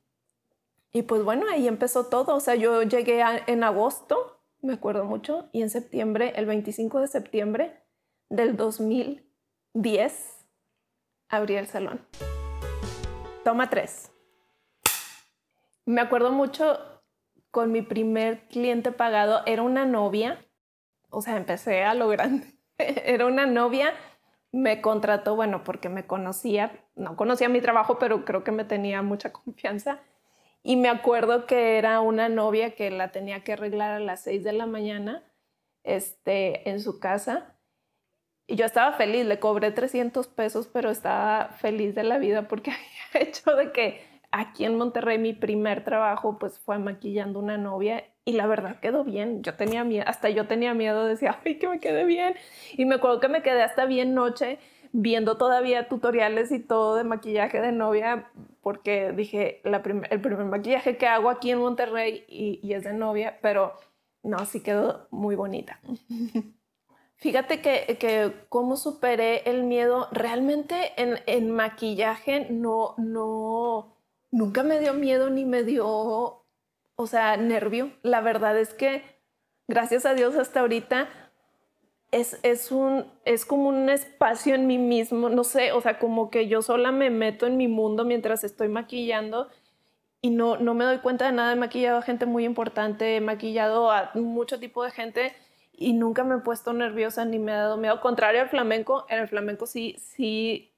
y 0.92 1.04
pues 1.04 1.24
bueno, 1.24 1.46
ahí 1.52 1.68
empezó 1.68 2.08
todo. 2.08 2.36
O 2.36 2.40
sea, 2.40 2.56
yo 2.56 2.82
llegué 2.84 3.24
en 3.48 3.64
agosto, 3.64 4.42
me 4.62 4.74
acuerdo 4.74 5.04
mucho, 5.04 5.50
y 5.52 5.62
en 5.62 5.70
septiembre, 5.70 6.34
el 6.36 6.46
25 6.46 7.02
de 7.02 7.08
septiembre 7.08 7.84
del 8.30 8.56
2010, 8.56 10.46
abrí 11.30 11.56
el 11.56 11.68
salón. 11.68 12.08
Toma 13.44 13.70
tres. 13.70 14.12
Me 15.86 16.00
acuerdo 16.00 16.32
mucho 16.32 16.80
con 17.52 17.72
mi 17.72 17.82
primer 17.82 18.48
cliente 18.48 18.94
pagado, 18.94 19.44
era 19.46 19.62
una 19.62 19.86
novia, 19.86 20.44
o 21.10 21.22
sea, 21.22 21.36
empecé 21.36 21.84
a 21.84 21.94
lo 21.94 22.08
grande. 22.08 22.53
era 23.06 23.26
una 23.26 23.46
novia, 23.46 23.94
me 24.52 24.82
contrató, 24.82 25.36
bueno, 25.36 25.64
porque 25.64 25.90
me 25.90 26.06
conocía, 26.06 26.72
no 26.96 27.16
conocía 27.16 27.50
mi 27.50 27.62
trabajo, 27.62 27.98
pero 28.00 28.26
creo 28.26 28.44
que 28.44 28.52
me 28.52 28.66
tenía 28.66 29.02
mucha 29.02 29.32
confianza. 29.32 30.00
Y 30.64 30.78
me 30.78 30.90
acuerdo 30.90 31.46
que 31.46 31.78
era 31.78 32.00
una 32.00 32.30
novia 32.30 32.76
que 32.76 32.90
la 32.90 33.12
tenía 33.12 33.44
que 33.44 33.54
arreglar 33.54 33.92
a 33.92 34.00
las 34.00 34.24
6 34.24 34.44
de 34.44 34.54
la 34.54 34.66
mañana 34.66 35.24
este, 35.84 36.70
en 36.70 36.80
su 36.80 37.00
casa. 37.00 37.56
Y 38.48 38.56
yo 38.56 38.66
estaba 38.66 38.94
feliz, 38.94 39.26
le 39.26 39.40
cobré 39.40 39.72
300 39.72 40.28
pesos, 40.28 40.68
pero 40.68 40.90
estaba 40.90 41.50
feliz 41.50 41.96
de 41.96 42.04
la 42.04 42.18
vida 42.18 42.48
porque 42.48 42.72
había 43.14 43.28
hecho 43.28 43.56
de 43.56 43.72
que 43.72 44.02
aquí 44.32 44.66
en 44.66 44.78
Monterrey 44.78 45.18
mi 45.18 45.34
primer 45.34 45.84
trabajo 45.84 46.38
pues 46.40 46.60
fue 46.60 46.80
maquillando 46.80 47.40
una 47.40 47.58
novia 47.58 48.06
y 48.26 48.34
la 48.34 48.48
verdad 48.48 48.80
quedó 48.80 49.04
bien. 49.04 49.44
Yo 49.44 49.56
tenía 49.56 49.84
miedo, 49.84 50.06
hasta 50.08 50.30
yo 50.30 50.48
tenía 50.48 50.74
miedo, 50.74 51.06
decía, 51.06 51.40
ay, 51.46 51.58
que 51.58 51.68
me 51.68 51.80
quede 51.80 52.06
bien. 52.06 52.36
Y 52.78 52.86
me 52.86 52.96
acuerdo 52.96 53.20
que 53.20 53.28
me 53.28 53.42
quedé 53.42 53.64
hasta 53.64 53.86
bien 53.86 54.14
noche 54.14 54.60
viendo 54.94 55.38
todavía 55.38 55.90
tutoriales 55.90 56.52
y 56.52 56.60
todo 56.60 56.96
de 56.96 57.04
maquillaje 57.04 57.60
de 57.60 57.72
novia, 57.72 58.30
porque 58.62 59.12
dije, 59.12 59.60
la 59.64 59.78
el 60.10 60.22
primer 60.22 60.46
maquillaje 60.46 60.98
que 60.98 61.08
hago 61.08 61.30
aquí 61.30 61.50
en 61.50 61.60
Monterrey 61.60 62.24
y, 62.30 62.74
es 62.74 62.84
de 62.84 62.94
novia, 62.94 63.40
pero 63.42 63.74
no, 64.22 64.46
sí 64.46 64.62
quedó 64.62 65.08
muy 65.10 65.36
bonita. 65.36 65.80
Fíjate 67.16 67.62
que, 67.62 67.98
que 68.00 68.34
cómo 68.50 68.78
superé 68.78 69.50
el 69.50 69.64
miedo, 69.64 70.10
realmente 70.12 70.92
en, 70.98 71.20
en 71.26 71.52
maquillaje 71.52 72.48
no, 72.52 72.94
no, 72.98 73.96
nunca 74.30 74.62
me 74.62 74.80
dio 74.80 74.94
miedo 74.94 75.30
ni 75.30 75.44
me 75.46 75.64
dio, 75.64 76.43
o 76.96 77.08
sea, 77.08 77.38
nervio. 77.38 77.92
La 78.02 78.22
verdad 78.22 78.58
es 78.58 78.74
que, 78.74 79.04
gracias 79.68 80.06
a 80.06 80.14
Dios 80.14 80.36
hasta 80.36 80.62
ahorita, 80.62 81.10
es, 82.12 82.40
es, 82.44 82.72
un, 82.72 83.06
es 83.26 83.46
como 83.46 83.70
un 83.70 83.90
espacio 83.90 84.54
en 84.56 84.68
mí 84.68 84.78
mismo, 84.78 85.30
no 85.30 85.44
sé, 85.44 85.72
o 85.72 85.82
sea, 85.82 85.98
como 85.98 86.30
que 86.30 86.48
yo 86.48 86.62
sola 86.62 86.92
me 86.92 87.10
meto 87.10 87.48
en 87.48 87.58
mi 87.58 87.68
mundo 87.68 88.06
mientras 88.06 88.44
estoy 88.44 88.68
maquillando 88.68 89.50
y 90.22 90.30
no, 90.30 90.58
no 90.58 90.76
me 90.76 90.86
doy 90.86 91.00
cuenta 91.00 91.26
de 91.26 91.32
nada. 91.34 91.54
He 91.54 91.56
maquillado 91.56 91.98
a 91.98 92.02
gente 92.04 92.26
muy 92.26 92.46
importante, 92.46 93.16
he 93.16 93.22
maquillado 93.22 93.92
a 93.92 94.12
mucho 94.14 94.60
tipo 94.60 94.84
de 94.84 94.92
gente 94.92 95.36
y 95.74 95.94
nunca 95.94 96.24
me 96.24 96.36
he 96.36 96.40
puesto 96.40 96.72
nerviosa 96.72 97.26
ni 97.26 97.40
me 97.40 97.52
ha 97.52 97.58
dado 97.58 97.78
miedo. 97.78 98.00
Contrario 98.00 98.42
al 98.42 98.50
flamenco, 98.50 99.06
en 99.10 99.20
el 99.20 99.28
flamenco 99.28 99.66
sí, 99.66 99.96
sí 100.00 100.74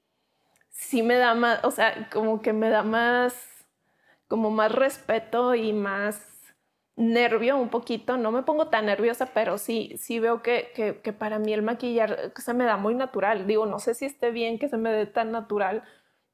sí 0.76 1.02
me 1.02 1.16
da 1.16 1.34
más, 1.34 1.64
o 1.64 1.70
sea, 1.70 2.08
como 2.10 2.42
que 2.42 2.52
me 2.52 2.68
da 2.68 2.82
más, 2.82 3.55
como 4.28 4.50
más 4.50 4.72
respeto 4.72 5.54
y 5.54 5.72
más 5.72 6.36
nervio 6.96 7.58
un 7.58 7.68
poquito. 7.68 8.16
No 8.16 8.32
me 8.32 8.42
pongo 8.42 8.68
tan 8.68 8.86
nerviosa, 8.86 9.26
pero 9.34 9.58
sí, 9.58 9.94
sí 9.98 10.18
veo 10.18 10.42
que, 10.42 10.72
que, 11.02 11.12
para 11.12 11.38
mí 11.38 11.52
el 11.52 11.62
maquillar 11.62 12.32
se 12.36 12.54
me 12.54 12.64
da 12.64 12.76
muy 12.76 12.94
natural. 12.94 13.46
Digo, 13.46 13.66
no 13.66 13.78
sé 13.78 13.94
si 13.94 14.06
esté 14.06 14.30
bien 14.30 14.58
que 14.58 14.68
se 14.68 14.76
me 14.78 14.90
dé 14.90 15.06
tan 15.06 15.32
natural, 15.32 15.84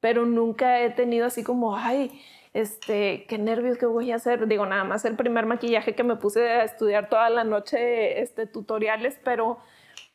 pero 0.00 0.26
nunca 0.26 0.80
he 0.80 0.90
tenido 0.90 1.26
así 1.26 1.44
como, 1.44 1.76
ay, 1.76 2.20
este, 2.54 3.26
qué 3.28 3.38
nervios 3.38 3.78
que 3.78 3.86
voy 3.86 4.12
a 4.12 4.16
hacer. 4.16 4.46
Digo, 4.48 4.66
nada 4.66 4.84
más 4.84 5.04
el 5.04 5.16
primer 5.16 5.46
maquillaje 5.46 5.94
que 5.94 6.04
me 6.04 6.16
puse 6.16 6.48
a 6.48 6.64
estudiar 6.64 7.08
toda 7.08 7.30
la 7.30 7.44
noche, 7.44 8.20
este, 8.22 8.46
tutoriales, 8.46 9.18
pero, 9.24 9.58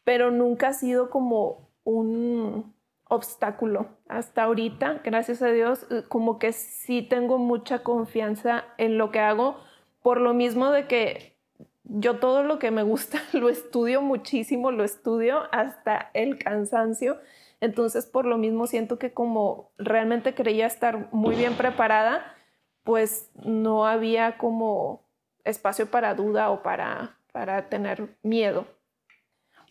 pero 0.04 0.32
nunca 0.32 0.70
ha 0.70 0.74
sido 0.74 1.10
como 1.10 1.70
un, 1.84 2.74
obstáculo 3.10 3.88
hasta 4.08 4.44
ahorita, 4.44 5.02
gracias 5.04 5.42
a 5.42 5.48
Dios, 5.48 5.86
eh, 5.90 6.04
como 6.08 6.40
que 6.40 6.54
sí 6.54 7.02
tengo 7.02 7.38
mucha 7.38 7.84
confianza 7.84 8.66
en 8.78 8.98
lo 8.98 9.12
que 9.12 9.20
hago, 9.20 9.58
por 10.02 10.20
lo 10.20 10.34
mismo 10.34 10.72
de 10.72 10.88
que 10.88 11.38
yo 11.84 12.20
todo 12.20 12.44
lo 12.44 12.60
que 12.60 12.72
me 12.72 12.84
gusta 12.84 13.22
lo 13.34 13.50
estudio 13.50 14.02
muchísimo, 14.02 14.72
lo 14.72 14.84
estudio 14.84 15.44
hasta 15.52 16.12
el 16.14 16.38
cansancio, 16.38 17.18
entonces 17.62 18.06
por 18.06 18.26
lo 18.26 18.38
mismo 18.38 18.68
siento 18.68 19.00
que 19.00 19.14
como 19.14 19.72
realmente 19.78 20.34
creía 20.34 20.68
estar 20.68 21.08
muy 21.12 21.36
bien 21.36 21.56
preparada, 21.56 22.36
pues 22.84 23.32
no 23.44 23.86
había 23.86 24.38
como 24.38 25.02
espacio 25.44 25.90
para 25.90 26.14
duda 26.14 26.50
o 26.52 26.62
para, 26.62 27.18
para 27.32 27.70
tener 27.70 28.16
miedo. 28.22 28.66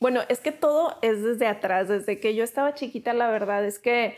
Bueno, 0.01 0.21
es 0.29 0.41
que 0.41 0.53
todo 0.53 0.99
es 1.03 1.23
desde 1.23 1.47
atrás. 1.47 1.89
Desde 1.89 2.21
que 2.21 2.35
yo 2.35 2.45
estaba 2.45 2.75
chiquita, 2.75 3.13
la 3.13 3.31
verdad 3.31 3.65
es 3.65 3.79
que 3.79 4.17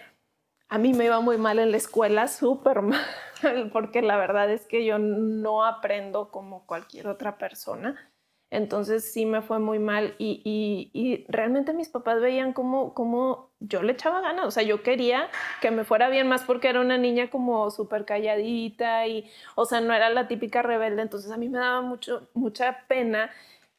a 0.68 0.78
mí 0.78 0.92
me 0.92 1.06
iba 1.06 1.20
muy 1.20 1.38
mal 1.38 1.58
en 1.58 1.70
la 1.70 1.76
escuela, 1.76 2.28
súper 2.28 2.82
mal, 3.42 3.70
porque 3.72 4.02
la 4.02 4.16
verdad 4.16 4.50
es 4.50 4.66
que 4.66 4.84
yo 4.84 4.98
no 4.98 5.64
aprendo 5.64 6.30
como 6.30 6.66
cualquier 6.66 7.08
otra 7.08 7.38
persona. 7.38 8.12
Entonces 8.50 9.12
sí 9.12 9.26
me 9.26 9.42
fue 9.42 9.58
muy 9.58 9.78
mal 9.78 10.14
y, 10.18 11.26
realmente 11.28 11.74
mis 11.74 11.90
papás 11.90 12.20
veían 12.20 12.54
como, 12.54 12.94
como 12.94 13.50
yo 13.60 13.82
le 13.82 13.92
echaba 13.92 14.22
ganas, 14.22 14.46
o 14.46 14.50
sea, 14.50 14.62
yo 14.62 14.82
quería 14.82 15.28
que 15.60 15.70
me 15.70 15.84
fuera 15.84 16.08
bien 16.08 16.28
más 16.28 16.44
porque 16.44 16.68
era 16.68 16.80
una 16.80 16.96
niña 16.96 17.28
como 17.28 17.70
súper 17.70 18.06
calladita 18.06 19.06
y, 19.06 19.30
o 19.54 19.66
sea, 19.66 19.82
no 19.82 19.92
era 19.92 20.08
la 20.08 20.28
típica 20.28 20.62
rebelde, 20.62 21.02
entonces 21.02 21.30
a 21.30 21.36
mí 21.36 21.50
me 21.50 21.58
daba 21.58 21.82
mucho, 21.82 22.30
mucha 22.32 22.86
pena 22.88 23.30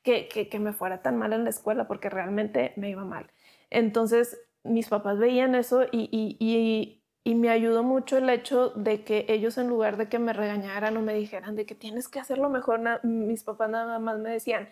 que, 0.03 0.27
que, 0.27 0.59
me 0.59 0.73
fuera 0.73 1.01
tan 1.01 1.17
mal 1.17 1.33
en 1.33 1.43
la 1.43 1.49
escuela 1.49 1.87
porque 1.87 2.09
realmente 2.09 2.73
me 2.77 2.89
iba 2.89 3.03
mal. 3.05 3.31
Entonces 3.69 4.39
mis 4.63 4.87
papás 4.89 5.19
veían 5.19 5.55
eso 5.55 5.83
y, 5.91 6.09
y 6.11 6.99
y 7.23 7.35
me 7.35 7.49
ayudó 7.49 7.83
mucho 7.83 8.17
el 8.17 8.29
hecho 8.29 8.69
de 8.71 9.03
que 9.03 9.25
ellos 9.29 9.57
en 9.59 9.67
lugar 9.67 9.97
de 9.97 10.09
que 10.09 10.19
me 10.19 10.33
regañaran 10.33 10.97
o 10.97 11.01
me 11.01 11.13
dijeran 11.13 11.55
de 11.55 11.65
que 11.65 11.75
tienes 11.75 12.07
que 12.07 12.19
hacerlo 12.19 12.49
mejor, 12.49 12.81
mis 13.03 13.43
papás 13.43 13.69
nada 13.69 13.99
más 13.99 14.17
me 14.19 14.31
decían, 14.31 14.69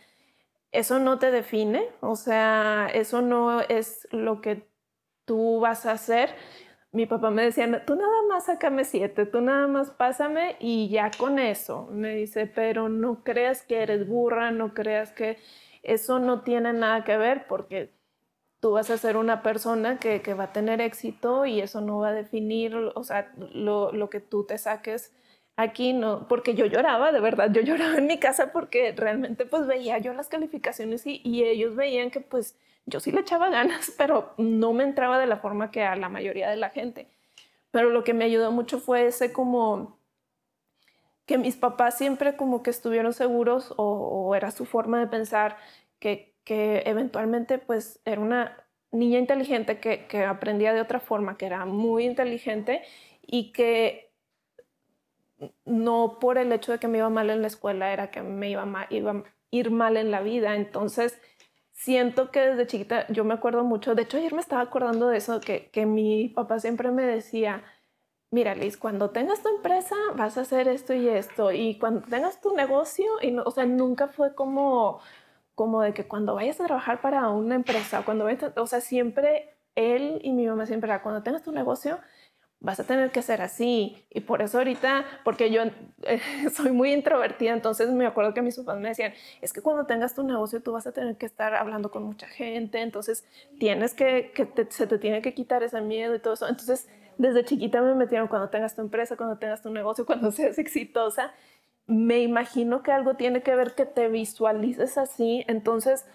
eso 0.71 0.97
no 0.97 1.19
te 1.19 1.29
define, 1.31 1.87
o 2.01 2.15
sea, 2.15 2.89
eso 2.93 3.21
no 3.21 3.61
es 3.61 4.07
lo 4.11 4.41
que 4.41 4.67
tú 5.25 5.59
vas 5.59 5.85
a 5.85 5.91
hacer. 5.91 6.33
Mi 6.91 7.05
papá 7.05 7.29
me 7.29 7.43
decía, 7.43 7.85
tú 7.85 7.95
nada 7.95 8.23
más 8.29 8.45
sácame 8.45 8.85
siete, 8.85 9.25
tú 9.25 9.41
nada 9.41 9.67
más 9.67 9.91
pásame 9.91 10.55
y 10.59 10.89
ya 10.89 11.11
con 11.17 11.37
eso. 11.37 11.87
Me 11.91 12.15
dice, 12.15 12.47
pero 12.47 12.89
no 12.89 13.23
creas 13.23 13.61
que 13.63 13.81
eres 13.81 14.07
burra, 14.07 14.51
no 14.51 14.73
creas 14.73 15.11
que 15.11 15.37
eso 15.83 16.19
no 16.19 16.41
tiene 16.41 16.73
nada 16.73 17.03
que 17.03 17.17
ver 17.17 17.47
porque 17.47 17.91
tú 18.59 18.71
vas 18.71 18.89
a 18.89 18.97
ser 18.97 19.17
una 19.17 19.43
persona 19.43 19.99
que, 19.99 20.19
va 20.33 20.45
a 20.45 20.53
tener 20.53 20.81
éxito 20.81 21.45
y 21.45 21.61
eso 21.61 21.81
no 21.81 21.99
va 21.99 22.09
a 22.09 22.13
definir, 22.13 22.75
o 22.75 23.03
sea, 23.03 23.31
lo, 23.53 24.09
que 24.09 24.19
tú 24.19 24.45
te 24.45 24.57
saques 24.57 25.13
aquí, 25.57 25.93
no, 25.93 26.27
porque 26.27 26.55
yo 26.55 26.65
lloraba, 26.65 27.11
de 27.11 27.19
verdad, 27.19 27.51
yo 27.51 27.61
lloraba 27.63 27.97
en 27.97 28.07
mi 28.07 28.19
casa 28.19 28.51
porque 28.51 28.93
realmente 28.95 29.45
pues 29.45 29.67
veía 29.67 29.97
yo 29.99 30.13
las 30.13 30.29
calificaciones 30.29 31.05
y, 31.05 31.21
y 31.23 31.43
ellos 31.43 31.75
veían 31.75 32.11
que 32.11 32.21
pues 32.21 32.57
yo 32.87 32.99
sí 32.99 33.11
le 33.11 33.21
echaba 33.21 33.49
ganas, 33.49 33.93
pero 33.97 34.33
no 34.37 34.73
me 34.73 34.83
entraba 34.83 35.19
de 35.19 35.27
la 35.27 35.37
forma 35.37 35.69
que 35.69 35.83
a 35.83 35.95
la 35.95 36.09
mayoría 36.09 36.49
de 36.49 36.57
la 36.57 36.71
gente. 36.71 37.07
Pero 37.71 37.91
lo 37.91 38.03
que 38.03 38.13
me 38.13 38.25
ayudó 38.25 38.51
mucho 38.51 38.79
fue 38.79 39.05
ese 39.05 39.31
como 39.31 39.99
que 41.25 41.37
mis 41.37 41.57
papás 41.57 41.97
siempre 41.97 42.37
como 42.37 42.63
que 42.63 42.69
estuvieron 42.71 43.13
seguros 43.13 43.73
o, 43.77 44.33
era 44.35 44.49
su 44.51 44.65
forma 44.65 44.99
de 44.99 45.07
pensar 45.07 45.57
que 45.99 46.35
que 46.47 46.83
eventualmente 46.85 47.57
pues 47.57 47.99
era 48.05 48.21
una 48.21 48.65
niña 48.93 49.19
inteligente 49.19 49.81
que, 49.81 50.07
que, 50.07 50.23
aprendía 50.23 50.71
de 50.71 50.79
otra 50.79 51.01
forma, 51.01 51.37
que 51.37 51.45
era 51.45 51.65
muy 51.65 52.05
inteligente 52.05 52.83
y 53.21 53.51
que 53.51 54.13
no 55.65 56.19
por 56.19 56.37
el 56.37 56.51
hecho 56.53 56.71
de 56.71 56.79
que 56.79 56.87
me 56.87 56.99
iba 56.99 57.09
mal 57.09 57.29
en 57.29 57.41
la 57.41 57.47
escuela 57.47 57.91
era 57.91 58.11
que 58.11 58.21
me 58.21 58.49
iba, 58.49 58.65
mal, 58.65 58.87
iba 58.89 59.11
a 59.11 59.23
ir 59.51 59.71
mal 59.71 59.97
en 59.97 60.11
la 60.11 60.21
vida. 60.21 60.55
Entonces, 60.55 61.19
siento 61.77 62.31
que 62.31 62.41
desde 62.41 62.67
chiquita 62.67 63.07
yo 63.09 63.23
me 63.23 63.35
acuerdo 63.35 63.63
mucho, 63.63 63.95
de 63.95 64.03
hecho 64.03 64.17
ayer 64.17 64.33
me 64.33 64.41
estaba 64.41 64.61
acordando 64.63 65.07
de 65.09 65.17
eso, 65.17 65.39
que, 65.41 65.69
que 65.71 65.85
mi 65.85 66.29
papá 66.29 66.59
siempre 66.59 66.91
me 66.91 67.03
decía, 67.03 67.63
mira 68.31 68.55
Liz, 68.55 68.77
cuando 68.77 69.11
tengas 69.11 69.41
tu 69.43 69.49
empresa 69.49 69.95
vas 70.15 70.37
a 70.37 70.41
hacer 70.41 70.67
esto 70.67 70.93
y 70.93 71.07
esto, 71.07 71.51
y 71.51 71.77
cuando 71.79 72.01
tengas 72.01 72.41
tu 72.41 72.53
negocio, 72.55 73.05
y 73.21 73.31
no, 73.31 73.43
o 73.45 73.51
sea, 73.51 73.65
nunca 73.65 74.07
fue 74.07 74.35
como 74.35 74.99
como 75.55 75.81
de 75.81 75.93
que 75.93 76.07
cuando 76.07 76.35
vayas 76.35 76.61
a 76.61 76.65
trabajar 76.67 77.01
para 77.01 77.29
una 77.29 77.55
empresa, 77.55 78.05
cuando 78.05 78.25
vayas, 78.25 78.51
o 78.57 78.67
sea, 78.67 78.81
siempre 78.81 79.57
él 79.75 80.19
y 80.23 80.31
mi 80.33 80.47
mamá 80.47 80.67
siempre 80.67 80.91
cuando 81.01 81.23
tengas 81.23 81.43
tu 81.43 81.51
negocio, 81.51 81.99
vas 82.59 82.79
a 82.79 82.83
tener 82.83 83.11
que 83.11 83.21
ser 83.21 83.41
así. 83.41 84.05
Y 84.09 84.21
por 84.21 84.41
eso 84.41 84.57
ahorita, 84.57 85.05
porque 85.23 85.51
yo 85.51 85.63
eh, 86.03 86.19
soy 86.53 86.71
muy 86.71 86.93
introvertida, 86.93 87.53
entonces 87.53 87.89
me 87.89 88.05
acuerdo 88.05 88.33
que 88.33 88.41
mis 88.41 88.57
papás 88.57 88.79
me 88.79 88.89
decían, 88.89 89.13
es 89.41 89.53
que 89.53 89.61
cuando 89.61 89.85
tengas 89.85 90.15
tu 90.15 90.23
negocio 90.23 90.61
tú 90.61 90.71
vas 90.71 90.87
a 90.87 90.91
tener 90.91 91.17
que 91.17 91.25
estar 91.25 91.55
hablando 91.55 91.91
con 91.91 92.03
mucha 92.03 92.27
gente, 92.27 92.81
entonces 92.81 93.25
tienes 93.59 93.93
que, 93.93 94.31
que 94.33 94.67
se 94.69 94.87
te 94.87 94.97
tiene 94.97 95.21
que 95.21 95.33
quitar 95.33 95.63
ese 95.63 95.81
miedo 95.81 96.15
y 96.15 96.19
todo 96.19 96.33
eso. 96.33 96.47
Entonces, 96.47 96.87
desde 97.17 97.43
chiquita 97.45 97.81
me 97.81 97.95
metieron 97.95 98.27
cuando 98.27 98.49
tengas 98.49 98.75
tu 98.75 98.81
empresa, 98.81 99.17
cuando 99.17 99.37
tengas 99.37 99.61
tu 99.61 99.71
negocio, 99.71 100.05
cuando 100.07 100.31
seas 100.31 100.57
exitosa 100.57 101.33
me 101.87 102.19
imagino 102.21 102.83
que 102.83 102.91
algo 102.91 103.15
tiene 103.15 103.41
que 103.41 103.55
ver 103.55 103.73
que 103.73 103.85
te 103.85 104.09
visualices 104.09 104.97
así, 104.97 105.45
entonces 105.47 106.05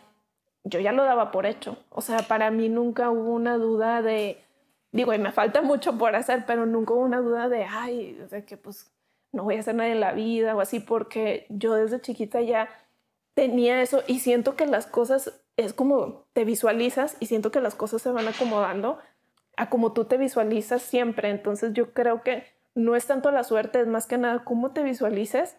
yo 0.65 0.79
ya 0.81 0.93
lo 0.93 1.05
daba 1.05 1.31
por 1.33 1.47
hecho. 1.47 1.79
O 1.89 2.03
sea, 2.03 2.19
para 2.19 2.51
mí 2.51 2.69
nunca 2.69 3.11
hubo 3.11 3.33
una 3.33 3.57
duda 3.57 4.03
de, 4.03 4.45
digo, 4.93 5.13
y 5.13 5.19
me 5.19 5.33
falta 5.33 5.63
mucho 5.63 5.99
por 5.99 6.15
hacer, 6.15 6.45
pero 6.47 6.67
nunca 6.67 6.95
hubo 6.95 7.03
una 7.03 7.21
duda 7.21 7.49
de, 7.49 7.65
ay, 7.65 8.13
de 8.31 8.45
que 8.45 8.57
pues 8.57 8.93
no 9.33 9.45
voy 9.45 9.57
a 9.57 9.61
hacer 9.61 9.75
nada 9.75 9.91
en 9.91 10.01
la 10.01 10.13
vida 10.13 10.55
o 10.55 10.61
así, 10.61 10.79
porque 10.79 11.47
yo 11.49 11.75
desde 11.75 12.01
chiquita 12.01 12.41
ya 12.43 12.69
tenía 13.35 13.81
eso 13.81 14.03
y 14.07 14.21
siento 14.21 14.57
que 14.57 14.67
las 14.67 14.87
cosas 14.87 15.43
es 15.57 15.73
como 15.73 16.27
te 16.33 16.45
visualizas 16.45 17.17
y 17.21 17.27
siento 17.27 17.51
que 17.51 17.61
las 17.61 17.75
cosas 17.75 18.03
se 18.03 18.11
van 18.11 18.29
acomodando 18.29 18.99
a 19.57 19.71
como 19.71 19.93
tú 19.93 20.05
te 20.05 20.19
visualizas 20.19 20.83
siempre. 20.83 21.31
Entonces 21.31 21.73
yo 21.73 21.93
creo 21.93 22.23
que 22.23 22.45
no 22.75 22.95
es 22.95 23.07
tanto 23.07 23.31
la 23.31 23.45
suerte, 23.45 23.81
es 23.81 23.87
más 23.87 24.07
que 24.07 24.19
nada 24.19 24.45
cómo 24.45 24.73
te 24.73 24.83
visualices 24.83 25.57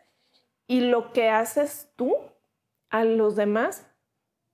y 0.68 0.82
lo 0.82 1.12
que 1.12 1.30
haces 1.30 1.90
tú 1.96 2.16
a 2.90 3.04
los 3.04 3.36
demás, 3.36 3.88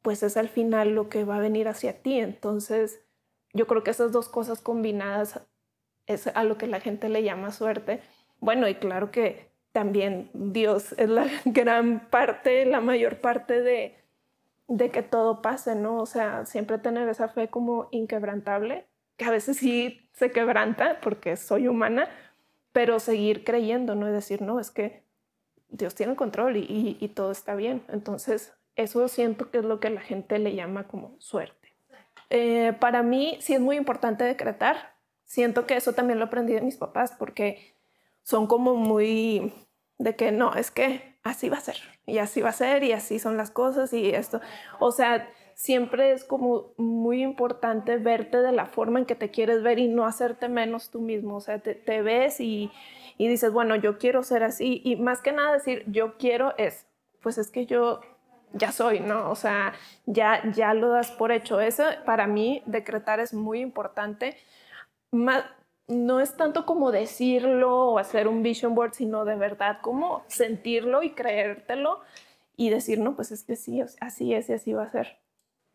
pues 0.02 0.24
es 0.24 0.38
al 0.38 0.50
final 0.50 0.96
lo 0.96 1.10
que 1.10 1.26
va 1.26 1.38
a 1.38 1.42
venir 1.42 1.68
hacia 1.68 2.02
ti. 2.02 2.20
Entonces, 2.20 3.02
yo 3.54 3.68
creo 3.68 3.84
que 3.84 3.92
esas 3.92 4.12
dos 4.12 4.30
cosas 4.30 4.62
combinadas 4.62 5.42
es 6.08 6.28
a 6.28 6.44
lo 6.44 6.58
que 6.58 6.68
la 6.68 6.80
gente 6.80 7.10
le 7.10 7.24
llama 7.24 7.52
suerte. 7.52 8.02
Bueno, 8.40 8.68
y 8.68 8.76
claro 8.76 9.12
que 9.12 9.50
también 9.72 10.30
Dios 10.34 10.94
es 10.98 11.10
la 11.10 11.28
gran 11.46 12.10
parte, 12.10 12.66
la 12.66 12.82
mayor 12.82 13.22
parte 13.22 13.62
de, 13.62 13.96
de 14.68 14.90
que 14.90 15.04
todo 15.04 15.42
pase, 15.42 15.76
¿no? 15.76 15.98
O 15.98 16.06
sea, 16.06 16.46
siempre 16.46 16.78
tener 16.78 17.08
esa 17.10 17.28
fe 17.28 17.50
como 17.50 17.88
inquebrantable, 17.92 18.88
que 19.18 19.26
a 19.26 19.32
veces 19.32 19.58
sí 19.58 20.10
se 20.14 20.32
quebranta 20.32 21.00
porque 21.02 21.36
soy 21.36 21.68
humana, 21.68 22.08
pero 22.72 23.00
seguir 23.00 23.44
creyendo, 23.44 23.96
¿no? 23.96 24.08
Y 24.08 24.12
decir, 24.12 24.42
no, 24.42 24.60
es 24.60 24.72
que 24.72 25.04
Dios 25.70 25.96
tiene 25.96 26.14
el 26.14 26.18
control 26.18 26.58
y, 26.58 27.12
todo 27.16 27.32
está 27.32 27.56
bien. 27.56 27.84
Entonces, 27.90 28.54
eso 28.76 29.08
siento 29.08 29.52
que 29.52 29.60
es 29.60 29.66
lo 29.66 29.80
que 29.80 29.90
la 29.90 30.02
gente 30.02 30.40
le 30.40 30.56
llama 30.56 30.88
como 30.88 31.16
suerte. 31.20 31.59
Eh, 32.30 32.74
para 32.80 33.04
mí 33.04 33.38
sí 33.42 33.54
es 33.54 33.62
muy 33.62 33.76
importante 33.78 34.24
decretar. 34.24 34.96
Siento 35.26 35.66
que 35.66 35.76
eso 35.76 35.94
también 35.94 36.20
lo 36.20 36.26
aprendí 36.26 36.54
de 36.54 36.62
mis 36.62 36.78
papás 36.78 37.14
porque 37.18 37.76
son 38.24 38.48
como 38.48 38.76
muy 38.76 39.54
de 39.98 40.16
que 40.16 40.32
no, 40.32 40.54
es 40.54 40.72
que 40.72 41.18
así 41.24 41.50
va 41.50 41.58
a 41.58 41.62
ser 41.62 41.78
y 42.06 42.20
así 42.20 42.42
va 42.42 42.50
a 42.50 42.54
ser 42.54 42.84
y 42.84 42.94
así 42.94 43.20
son 43.20 43.38
las 43.38 43.52
cosas 43.52 43.94
y 43.94 44.10
esto. 44.10 44.42
O 44.80 44.92
sea, 44.92 45.30
siempre 45.56 46.12
es 46.14 46.24
como 46.24 46.74
muy 46.78 47.22
importante 47.22 47.98
verte 47.98 48.38
de 48.38 48.52
la 48.52 48.66
forma 48.66 49.00
en 49.00 49.06
que 49.06 49.16
te 49.16 49.30
quieres 49.30 49.62
ver 49.62 49.80
y 49.80 49.88
no 49.88 50.06
hacerte 50.06 50.48
menos 50.48 50.90
tú 50.90 51.02
mismo. 51.02 51.36
O 51.36 51.42
sea, 51.42 51.60
te 51.60 52.02
ves 52.02 52.40
y, 52.40 52.72
y 53.20 53.28
dices, 53.28 53.52
bueno, 53.52 53.76
yo 53.76 53.98
quiero 53.98 54.24
ser 54.24 54.44
así 54.44 54.82
y 54.84 54.96
más 54.96 55.22
que 55.22 55.34
nada 55.34 55.54
decir, 55.54 55.84
yo 55.88 56.18
quiero 56.18 56.58
es, 56.58 56.88
pues 57.22 57.38
es 57.38 57.52
que 57.52 57.66
yo 57.66 58.00
ya 58.54 58.72
soy, 58.72 59.00
¿no? 59.00 59.30
O 59.30 59.36
sea, 59.36 59.74
ya, 60.06 60.42
ya 60.52 60.74
lo 60.74 60.90
das 60.90 61.12
por 61.12 61.32
hecho. 61.32 61.60
Eso 61.60 61.84
para 62.06 62.28
mí, 62.28 62.64
decretar 62.66 63.20
es 63.20 63.34
muy 63.34 63.60
importante. 63.60 64.38
no 65.88 66.20
es 66.20 66.38
tanto 66.38 66.66
como 66.66 66.92
decirlo 66.92 67.90
o 67.90 68.00
hacer 68.00 68.28
un 68.28 68.44
vision 68.44 68.76
board, 68.76 68.94
sino 68.94 69.26
de 69.26 69.36
verdad 69.36 69.80
como 69.82 70.24
sentirlo 70.28 71.02
y 71.04 71.12
creértelo 71.12 72.02
y 72.56 72.70
decir, 72.70 73.00
no, 73.00 73.16
pues 73.16 73.32
es 73.32 73.44
que 73.44 73.56
sí, 73.56 73.82
así 74.00 74.34
es 74.34 74.50
y 74.50 74.54
así 74.54 74.74
va 74.74 74.84
a 74.84 74.92
ser. 74.92 75.20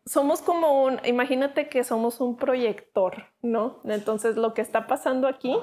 Somos 0.05 0.41
como 0.41 0.83
un, 0.83 0.99
imagínate 1.03 1.67
que 1.67 1.83
somos 1.83 2.21
un 2.21 2.37
proyector, 2.37 3.25
¿no? 3.41 3.79
Entonces 3.85 4.37
lo 4.37 4.53
que 4.53 4.61
está 4.61 4.87
pasando 4.87 5.27
aquí 5.27 5.57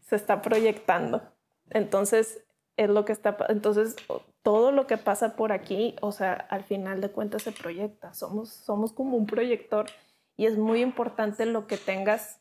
se 0.00 0.16
está 0.16 0.42
proyectando. 0.42 1.22
Entonces, 1.70 2.44
es 2.76 2.88
lo 2.90 3.04
que 3.04 3.12
está, 3.12 3.36
entonces 3.48 3.96
todo 4.46 4.70
lo 4.70 4.86
que 4.86 4.96
pasa 4.96 5.34
por 5.34 5.50
aquí, 5.50 5.96
o 6.00 6.12
sea, 6.12 6.32
al 6.34 6.62
final 6.62 7.00
de 7.00 7.10
cuentas 7.10 7.42
se 7.42 7.50
proyecta. 7.50 8.14
Somos, 8.14 8.48
somos 8.50 8.92
como 8.92 9.16
un 9.16 9.26
proyector 9.26 9.86
y 10.36 10.46
es 10.46 10.56
muy 10.56 10.82
importante 10.82 11.46
lo 11.46 11.66
que 11.66 11.76
tengas 11.76 12.40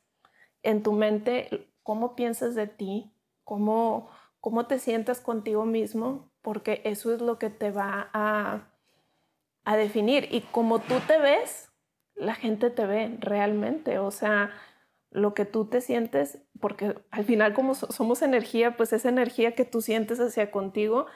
en 0.62 0.84
tu 0.84 0.92
mente, 0.92 1.68
cómo 1.82 2.16
piensas 2.16 2.54
de 2.54 2.68
ti, 2.68 3.12
cómo, 3.44 4.08
cómo 4.40 4.68
te 4.68 4.78
sientas 4.78 5.20
contigo 5.20 5.66
mismo, 5.66 6.30
porque 6.44 6.82
eso 6.86 7.12
es 7.12 7.22
lo 7.22 7.40
que 7.40 7.50
te 7.50 7.72
va 7.72 8.12
a, 8.14 8.70
a 9.64 9.76
definir. 9.76 10.28
Y 10.30 10.42
como 10.42 10.78
tú 10.78 11.00
te 11.08 11.18
ves, 11.18 11.72
la 12.14 12.36
gente 12.36 12.70
te 12.70 12.86
ve 12.86 13.18
realmente. 13.20 13.98
O 13.98 14.12
sea, 14.12 14.52
lo 15.10 15.34
que 15.34 15.46
tú 15.46 15.66
te 15.66 15.82
sientes, 15.82 16.38
porque 16.60 17.00
al 17.10 17.26
final 17.26 17.56
como 17.56 17.74
somos 17.74 18.22
energía, 18.22 18.78
pues 18.78 18.94
esa 18.94 19.10
energía 19.10 19.56
que 19.56 19.66
tú 19.66 19.82
sientes 19.82 20.20
hacia 20.20 20.52
contigo, 20.52 21.08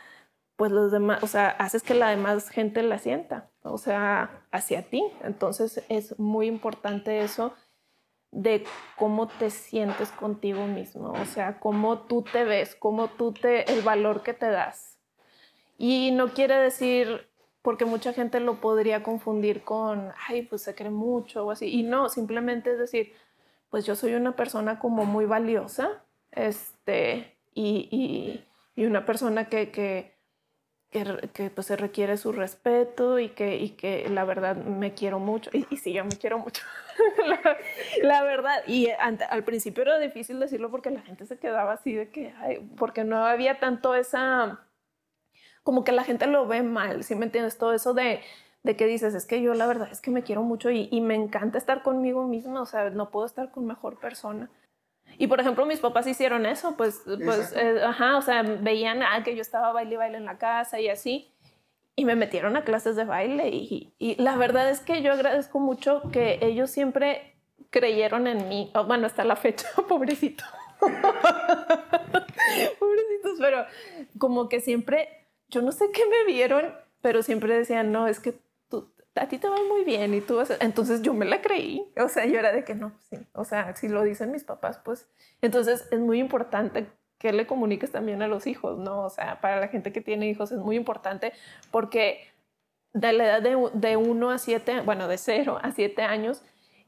pues 0.60 0.74
los 0.74 0.92
demás, 0.92 1.24
o 1.24 1.28
sea, 1.28 1.52
haces 1.52 1.84
que 1.84 1.94
la 1.94 2.10
demás 2.10 2.50
gente 2.50 2.84
la 2.84 3.00
sienta, 3.00 3.50
o 3.64 3.78
sea, 3.78 4.44
hacia 4.52 4.82
ti. 4.82 5.02
Entonces 5.24 5.86
es 5.88 6.20
muy 6.20 6.48
importante 6.48 7.22
eso 7.22 7.54
de 8.32 8.66
cómo 8.98 9.30
te 9.30 9.52
sientes 9.52 10.12
contigo 10.12 10.68
mismo, 10.68 11.14
o 11.14 11.24
sea, 11.24 11.62
cómo 11.62 12.00
tú 12.00 12.24
te 12.24 12.44
ves, 12.44 12.76
cómo 12.76 13.08
tú 13.08 13.32
te, 13.32 13.72
el 13.72 13.84
valor 13.84 14.22
que 14.22 14.34
te 14.34 14.48
das. 14.48 15.00
Y 15.78 16.12
no 16.12 16.34
quiere 16.34 16.56
decir 16.56 17.30
porque 17.62 17.86
mucha 17.86 18.12
gente 18.12 18.42
lo 18.42 18.60
podría 18.60 19.02
confundir 19.02 19.64
con, 19.64 20.12
ay, 20.28 20.42
pues 20.42 20.64
se 20.64 20.76
cree 20.76 20.92
mucho 20.92 21.46
o 21.46 21.52
así. 21.52 21.68
Y 21.68 21.84
no, 21.84 22.10
simplemente 22.10 22.74
es 22.74 22.80
decir, 22.80 23.14
pues 23.70 23.86
yo 23.86 23.96
soy 23.96 24.14
una 24.14 24.36
persona 24.36 24.78
como 24.78 25.06
muy 25.06 25.24
valiosa, 25.24 26.04
este, 26.34 27.38
y, 27.54 28.44
y, 28.76 28.86
una 28.86 29.06
persona 29.06 29.46
que, 29.46 29.72
que, 29.72 30.19
que, 30.90 31.52
pues 31.54 31.68
se 31.68 31.76
requiere 31.76 32.18
su 32.18 32.32
respeto 32.32 33.20
y 33.20 33.30
que, 33.30 33.58
y 33.58 33.72
que 33.72 34.10
la 34.10 34.24
verdad 34.26 34.56
me 34.56 34.94
quiero 34.94 35.20
mucho. 35.20 35.52
Y, 35.54 35.78
sí, 35.78 35.94
yo 35.94 36.04
me 36.04 36.16
quiero 36.18 36.40
mucho, 36.40 36.64
la, 38.04 38.24
verdad. 38.24 38.64
Y 38.68 38.90
al 38.90 39.44
principio 39.44 39.84
era 39.84 40.00
difícil 40.00 40.40
decirlo 40.40 40.72
porque 40.72 40.90
la 40.90 41.02
gente 41.02 41.26
se 41.26 41.38
quedaba 41.38 41.74
así 41.74 41.94
de 41.94 42.10
que, 42.10 42.34
porque 42.78 43.04
no 43.04 43.26
había 43.26 43.60
tanto 43.60 43.94
esa 43.96 44.66
como 45.64 45.84
que 45.84 45.92
la 45.92 46.04
gente 46.04 46.26
lo 46.26 46.48
ve 46.48 46.64
mal, 46.64 47.04
¿sí 47.04 47.14
me 47.16 47.26
entiendes? 47.26 47.60
Todo 47.60 47.74
eso 47.74 47.94
de, 47.94 48.22
de 48.64 48.76
que 48.76 48.88
dices, 48.88 49.14
es 49.14 49.28
que 49.28 49.42
yo 49.42 49.54
la 49.54 49.68
verdad 49.68 49.90
es 49.92 50.02
que 50.02 50.10
me 50.10 50.24
quiero 50.24 50.42
mucho 50.42 50.72
y, 50.72 50.90
y, 50.92 51.02
me 51.02 51.14
encanta 51.14 51.60
estar 51.60 51.84
conmigo 51.84 52.26
misma, 52.26 52.62
o 52.62 52.66
sea, 52.66 52.90
no 52.90 53.12
puedo 53.12 53.28
estar 53.28 53.52
con 53.52 53.68
mejor 53.68 54.00
persona. 54.00 54.50
Y 55.18 55.28
por 55.28 55.40
ejemplo, 55.40 55.66
mis 55.66 55.80
papás 55.80 56.08
hicieron 56.08 56.46
eso, 56.46 56.78
pues, 56.78 57.02
pues 57.06 57.54
eh, 57.56 57.82
ajá, 57.84 58.18
o 58.18 58.22
sea, 58.22 58.44
veían 58.44 59.04
ah, 59.04 59.24
que 59.24 59.36
yo 59.36 59.42
estaba 59.42 59.74
baile 59.74 59.96
y 59.96 59.98
baile 59.98 60.18
en 60.18 60.26
la 60.26 60.38
casa 60.38 60.80
y 60.80 60.88
así, 60.88 61.34
y 61.96 62.06
me 62.06 62.16
metieron 62.16 62.56
a 62.56 62.64
clases 62.64 62.96
de 62.96 63.04
baile. 63.04 63.50
Y, 63.50 63.94
y 64.00 64.16
la 64.22 64.38
verdad 64.38 64.70
es 64.70 64.80
que 64.80 65.02
yo 65.02 65.12
agradezco 65.12 65.60
mucho 65.60 66.04
que 66.12 66.40
ellos 66.42 66.70
siempre 66.70 67.36
creyeron 67.70 68.28
en 68.28 68.48
mí, 68.48 68.72
bueno, 68.88 69.08
hasta 69.08 69.24
la 69.24 69.36
fecha, 69.36 69.68
pobrecito. 69.88 70.44
Pobrecitos, 72.80 73.38
pero 73.38 73.66
como 74.18 74.48
que 74.48 74.62
siempre 74.62 75.28
yo 75.50 75.62
no 75.62 75.72
sé 75.72 75.92
qué 75.92 76.04
me 76.06 76.24
vieron, 76.32 76.74
pero 77.02 77.22
siempre 77.24 77.54
decían, 77.54 77.92
no, 77.92 78.08
es 78.08 78.20
que 78.20 78.40
a 79.20 79.28
ti 79.28 79.38
te 79.38 79.50
va 79.50 79.58
muy 79.68 79.84
bien 79.84 80.14
y 80.14 80.22
tú 80.22 80.38
vas 80.38 80.52
Entonces 80.60 81.02
yo 81.02 81.14
me 81.14 81.26
la 81.26 81.42
creí, 81.42 81.86
o 81.98 82.10
sea, 82.10 82.26
yo 82.26 82.40
era 82.40 82.52
de 82.52 82.64
que 82.64 82.76
no, 82.76 82.92
sí, 83.10 83.18
o 83.34 83.44
sea, 83.46 83.76
si 83.76 83.88
lo 83.88 84.04
dicen 84.04 84.32
mis 84.32 84.44
papás, 84.44 84.80
pues 84.84 85.08
entonces 85.42 85.88
es 85.92 86.00
muy 86.00 86.20
importante 86.20 86.88
que 87.18 87.34
le 87.34 87.46
comuniques 87.46 87.92
también 87.92 88.22
a 88.22 88.28
los 88.28 88.48
hijos, 88.48 88.78
¿no? 88.78 89.06
O 89.06 89.10
sea, 89.10 89.42
para 89.42 89.60
la 89.60 89.68
gente 89.68 89.92
que 89.92 90.02
tiene 90.02 90.30
hijos 90.30 90.52
es 90.52 90.60
muy 90.60 90.76
importante 90.76 91.34
porque 91.70 92.28
de 92.94 93.14
la 93.14 93.26
edad 93.26 93.42
de, 93.42 93.70
de 93.74 93.98
uno 93.98 94.32
a 94.32 94.38
siete, 94.38 94.82
bueno, 94.82 95.08
de 95.08 95.18
cero 95.18 95.60
a 95.62 95.72
siete 95.72 96.02
años, 96.02 96.42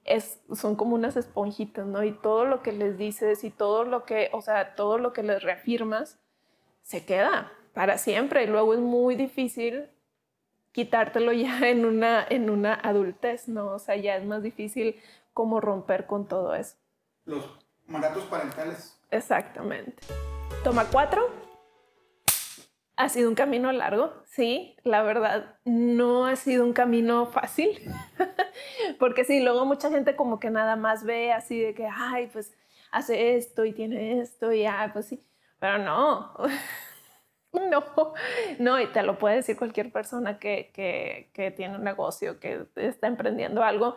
es, 0.04 0.42
son 0.54 0.76
como 0.76 0.96
unas 0.96 1.16
esponjitas, 1.16 1.86
¿no? 1.86 2.04
Y 2.04 2.12
todo 2.12 2.46
lo 2.46 2.64
que 2.64 2.72
les 2.72 2.98
dices 2.98 3.44
y 3.44 3.52
todo 3.52 3.84
lo 3.84 4.06
que, 4.06 4.30
o 4.34 4.42
sea, 4.42 4.74
todo 4.76 4.98
lo 4.98 5.14
que 5.14 5.24
les 5.24 5.44
reafirmas, 5.44 6.18
se 6.82 7.06
queda 7.06 7.52
para 7.74 7.98
siempre 7.98 8.44
y 8.44 8.48
luego 8.48 8.74
es 8.74 8.80
muy 8.80 9.16
difícil 9.16 9.90
quitártelo 10.72 11.32
ya 11.32 11.60
en 11.70 11.86
una, 11.86 12.26
en 12.30 12.50
una 12.50 12.74
adultez, 12.74 13.48
¿no? 13.48 13.68
O 13.68 13.80
sea, 13.80 13.96
ya 13.96 14.16
es 14.16 14.26
más 14.26 14.44
difícil 14.44 15.00
como 15.34 15.62
romper 15.62 16.06
con 16.06 16.28
todo 16.28 16.56
eso. 16.56 16.76
Los 17.26 17.46
mandatos 17.88 18.24
parentales. 18.26 19.00
Exactamente. 19.10 20.04
Toma 20.64 20.86
cuatro. 20.92 21.30
Ha 22.98 23.10
sido 23.10 23.30
un 23.30 23.36
camino 23.36 23.72
largo, 23.72 24.14
sí, 24.26 24.76
la 24.84 25.02
verdad, 25.02 25.56
no 25.66 26.26
ha 26.28 26.36
sido 26.36 26.64
un 26.64 26.74
camino 26.74 27.26
fácil, 27.26 27.80
porque 29.00 29.24
sí, 29.24 29.42
luego 29.42 29.66
mucha 29.66 29.90
gente 29.90 30.16
como 30.16 30.40
que 30.40 30.52
nada 30.52 30.76
más 30.76 31.04
ve 31.04 31.32
así 31.32 31.60
de 31.60 31.74
que, 31.74 31.88
ay, 31.92 32.30
pues 32.32 32.54
hace 32.92 33.38
esto 33.38 33.66
y 33.66 33.74
tiene 33.74 34.20
esto 34.20 34.52
y 34.52 34.66
ah, 34.66 34.92
pues 34.94 35.08
sí, 35.08 35.20
pero 35.58 35.80
no, 35.80 36.36
No, 37.70 37.84
no, 38.60 38.80
y 38.80 38.88
te 38.88 39.04
lo 39.04 39.18
puede 39.18 39.38
decir 39.38 39.58
cualquier 39.58 39.92
persona 39.92 40.40
que, 40.40 40.72
que, 40.74 41.52
tiene 41.52 41.76
un 41.76 41.84
negocio, 41.84 42.40
que 42.40 42.66
está 42.76 43.08
emprendiendo 43.08 43.64
algo. 43.64 43.96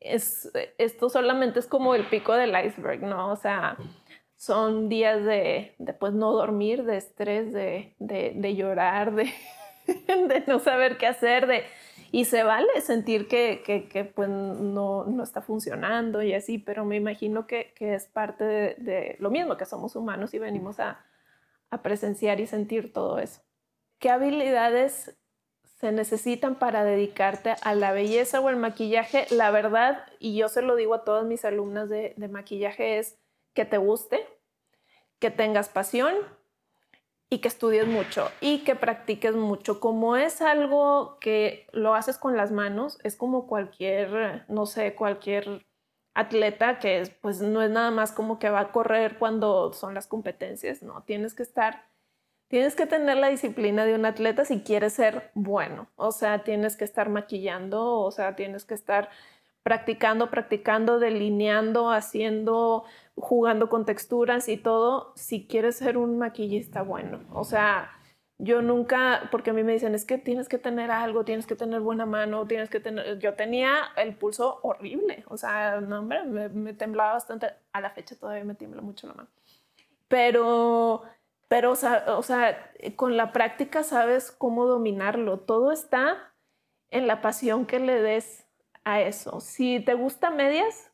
Es, 0.00 0.50
esto 0.78 1.08
solamente 1.08 1.60
es 1.60 1.66
como 1.66 1.94
el 1.94 2.04
pico 2.06 2.34
del 2.34 2.54
iceberg, 2.64 3.02
¿no? 3.02 3.30
O 3.32 3.36
sea, 3.36 3.76
son 4.36 4.88
días 4.88 5.24
de, 5.24 5.74
de 5.78 5.92
pues, 5.94 6.12
no 6.12 6.32
dormir, 6.32 6.84
de 6.84 6.96
estrés, 6.96 7.52
de, 7.52 7.94
de, 7.98 8.54
llorar, 8.54 9.14
de, 9.14 9.30
de, 9.86 10.44
no 10.46 10.58
saber 10.58 10.96
qué 10.96 11.06
hacer, 11.06 11.46
de, 11.46 11.64
y 12.12 12.24
se 12.24 12.42
vale 12.42 12.80
sentir 12.80 13.28
que, 13.28 13.62
que, 13.64 13.88
que 13.88 14.04
pues, 14.04 14.28
no, 14.28 15.04
no, 15.04 15.22
está 15.22 15.42
funcionando 15.42 16.22
y 16.22 16.32
así, 16.32 16.58
pero 16.58 16.84
me 16.84 16.96
imagino 16.96 17.46
que, 17.46 17.72
que 17.76 17.94
es 17.94 18.06
parte 18.06 18.44
de, 18.44 19.16
lo 19.20 19.30
mismo, 19.30 19.56
que 19.56 19.66
somos 19.66 19.94
humanos 19.94 20.32
y 20.32 20.38
venimos 20.38 20.80
a, 20.80 21.04
a 21.70 21.82
presenciar 21.82 22.40
y 22.40 22.46
sentir 22.46 22.92
todo 22.92 23.18
eso. 23.18 23.42
¿Qué 23.98 24.10
habilidades 24.10 25.16
se 25.78 25.92
necesitan 25.92 26.58
para 26.58 26.84
dedicarte 26.84 27.54
a 27.62 27.74
la 27.74 27.92
belleza 27.92 28.40
o 28.40 28.48
el 28.48 28.56
maquillaje? 28.56 29.26
La 29.30 29.50
verdad, 29.50 30.06
y 30.18 30.36
yo 30.36 30.48
se 30.48 30.62
lo 30.62 30.76
digo 30.76 30.94
a 30.94 31.04
todas 31.04 31.24
mis 31.24 31.44
alumnas 31.44 31.88
de, 31.88 32.14
maquillaje, 32.30 32.98
es 32.98 33.18
que 33.54 33.64
te 33.64 33.78
guste, 33.78 34.26
que 35.18 35.30
tengas 35.30 35.68
pasión 35.68 36.14
y 37.28 37.38
que 37.38 37.48
estudies 37.48 37.86
mucho 37.86 38.30
y 38.40 38.64
que 38.64 38.74
practiques 38.74 39.34
mucho. 39.34 39.80
Como 39.80 40.16
es 40.16 40.42
algo 40.42 41.18
que 41.20 41.66
lo 41.72 41.94
haces 41.94 42.18
con 42.18 42.36
las 42.36 42.50
manos, 42.50 42.98
es 43.04 43.16
como 43.16 43.46
cualquier, 43.46 44.44
no 44.48 44.66
sé, 44.66 44.94
cualquier 44.94 45.66
atleta 46.14 46.78
que 46.78 47.00
es, 47.00 47.10
pues 47.10 47.40
no 47.40 47.62
es 47.62 47.70
nada 47.70 47.90
más 47.90 48.12
como 48.12 48.38
que 48.38 48.50
va 48.50 48.60
a 48.60 48.72
correr 48.72 49.18
cuando 49.18 49.72
son 49.72 49.94
las 49.94 50.06
competencias, 50.06 50.82
no, 50.82 51.02
tienes 51.04 51.34
que 51.34 51.42
estar, 51.42 51.84
tienes 52.48 52.74
que 52.74 52.86
tener 52.86 53.16
la 53.16 53.28
disciplina 53.28 53.84
de 53.84 53.94
un 53.94 54.04
atleta 54.04 54.44
si 54.44 54.62
quieres 54.62 54.94
ser 54.94 55.30
bueno, 55.34 55.88
o 55.96 56.12
sea, 56.12 56.42
tienes 56.42 56.76
que 56.76 56.84
estar 56.84 57.08
maquillando, 57.08 58.00
o 58.00 58.10
sea, 58.10 58.34
tienes 58.36 58.64
que 58.64 58.74
estar 58.74 59.10
practicando, 59.62 60.30
practicando, 60.30 60.98
delineando, 60.98 61.90
haciendo, 61.90 62.84
jugando 63.14 63.68
con 63.68 63.84
texturas 63.84 64.48
y 64.48 64.56
todo, 64.56 65.12
si 65.16 65.46
quieres 65.46 65.76
ser 65.76 65.96
un 65.96 66.18
maquillista 66.18 66.82
bueno, 66.82 67.20
o 67.32 67.44
sea, 67.44 67.90
yo 68.42 68.62
nunca, 68.62 69.28
porque 69.30 69.50
a 69.50 69.52
mí 69.52 69.62
me 69.62 69.72
dicen, 69.72 69.94
es 69.94 70.06
que 70.06 70.16
tienes 70.16 70.48
que 70.48 70.58
tener 70.58 70.90
algo, 70.90 71.24
tienes 71.24 71.46
que 71.46 71.56
tener 71.56 71.80
buena 71.80 72.06
mano, 72.06 72.46
tienes 72.46 72.70
que 72.70 72.80
tener, 72.80 73.18
yo 73.18 73.34
tenía 73.34 73.90
el 73.96 74.16
pulso 74.16 74.60
horrible, 74.62 75.24
o 75.28 75.36
sea, 75.36 75.80
no, 75.80 75.98
hombre, 75.98 76.24
me, 76.24 76.72
temblaba 76.72 77.12
bastante, 77.12 77.52
a 77.72 77.80
la 77.80 77.90
fecha 77.90 78.16
todavía 78.16 78.44
me 78.44 78.54
tiembla 78.54 78.80
mucho 78.80 79.06
la 79.06 79.14
mano, 79.14 79.28
pero, 80.08 81.02
pero, 81.48 81.72
o 81.72 81.76
sea, 81.76 82.04
o 82.16 82.22
sea, 82.22 82.72
con 82.96 83.16
la 83.18 83.32
práctica 83.32 83.82
sabes 83.82 84.30
cómo 84.30 84.66
dominarlo, 84.66 85.40
todo 85.40 85.70
está 85.70 86.32
en 86.90 87.06
la 87.06 87.20
pasión 87.20 87.66
que 87.66 87.78
le 87.78 88.00
des 88.00 88.46
a 88.84 89.00
eso. 89.00 89.40
Si 89.40 89.80
te 89.80 89.94
gusta 89.94 90.30
medias, 90.30 90.90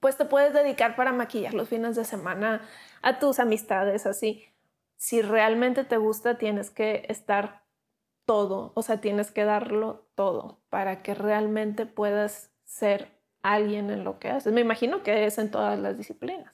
pues 0.00 0.16
te 0.16 0.24
puedes 0.24 0.52
dedicar 0.52 0.96
para 0.96 1.12
maquillar 1.12 1.54
los 1.54 1.68
fines 1.68 1.96
de 1.96 2.04
semana 2.04 2.62
a 3.00 3.18
tus 3.18 3.38
amistades, 3.38 4.04
así 4.04 4.48
si 4.98 5.22
realmente 5.22 5.84
te 5.84 5.96
gusta, 5.96 6.36
tienes 6.36 6.70
que 6.70 7.06
estar 7.08 7.64
todo, 8.26 8.72
o 8.74 8.82
sea, 8.82 9.00
tienes 9.00 9.30
que 9.30 9.44
darlo 9.44 10.10
todo 10.14 10.60
para 10.68 11.02
que 11.02 11.14
realmente 11.14 11.86
puedas 11.86 12.50
ser 12.64 13.18
alguien 13.42 13.90
en 13.90 14.04
lo 14.04 14.18
que 14.18 14.28
haces. 14.28 14.52
Me 14.52 14.60
imagino 14.60 15.02
que 15.02 15.24
es 15.24 15.38
en 15.38 15.50
todas 15.50 15.78
las 15.78 15.96
disciplinas. 15.96 16.52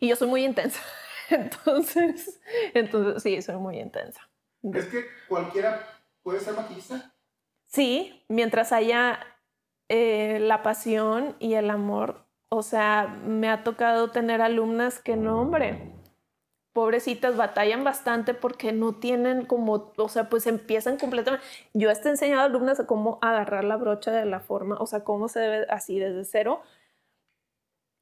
Y 0.00 0.08
yo 0.08 0.16
soy 0.16 0.28
muy 0.28 0.44
intensa, 0.44 0.80
entonces, 1.30 2.40
entonces 2.72 3.22
sí, 3.22 3.40
soy 3.42 3.56
muy 3.56 3.78
intensa. 3.78 4.28
¿Es 4.72 4.86
que 4.86 5.04
cualquiera 5.28 5.86
puede 6.22 6.40
ser 6.40 6.54
maquillista? 6.54 7.14
Sí, 7.66 8.24
mientras 8.28 8.72
haya 8.72 9.20
eh, 9.90 10.38
la 10.40 10.62
pasión 10.62 11.36
y 11.38 11.54
el 11.54 11.68
amor. 11.68 12.26
O 12.48 12.62
sea, 12.62 13.06
me 13.26 13.50
ha 13.50 13.62
tocado 13.62 14.10
tener 14.10 14.40
alumnas 14.40 15.00
que 15.00 15.16
no, 15.16 15.40
hombre, 15.40 15.92
pobrecitas 16.74 17.36
batallan 17.36 17.84
bastante 17.84 18.34
porque 18.34 18.72
no 18.72 18.96
tienen 18.96 19.46
como, 19.46 19.92
o 19.96 20.08
sea, 20.08 20.28
pues 20.28 20.46
empiezan 20.46 20.98
completamente. 20.98 21.46
Yo 21.72 21.88
he 21.90 22.08
enseñado 22.08 22.42
a 22.42 22.44
alumnas 22.46 22.80
a 22.80 22.86
cómo 22.86 23.18
agarrar 23.22 23.64
la 23.64 23.76
brocha 23.76 24.10
de 24.10 24.26
la 24.26 24.40
forma, 24.40 24.76
o 24.78 24.86
sea, 24.86 25.04
cómo 25.04 25.28
se 25.28 25.40
debe 25.40 25.66
así 25.70 25.98
desde 25.98 26.24
cero. 26.24 26.62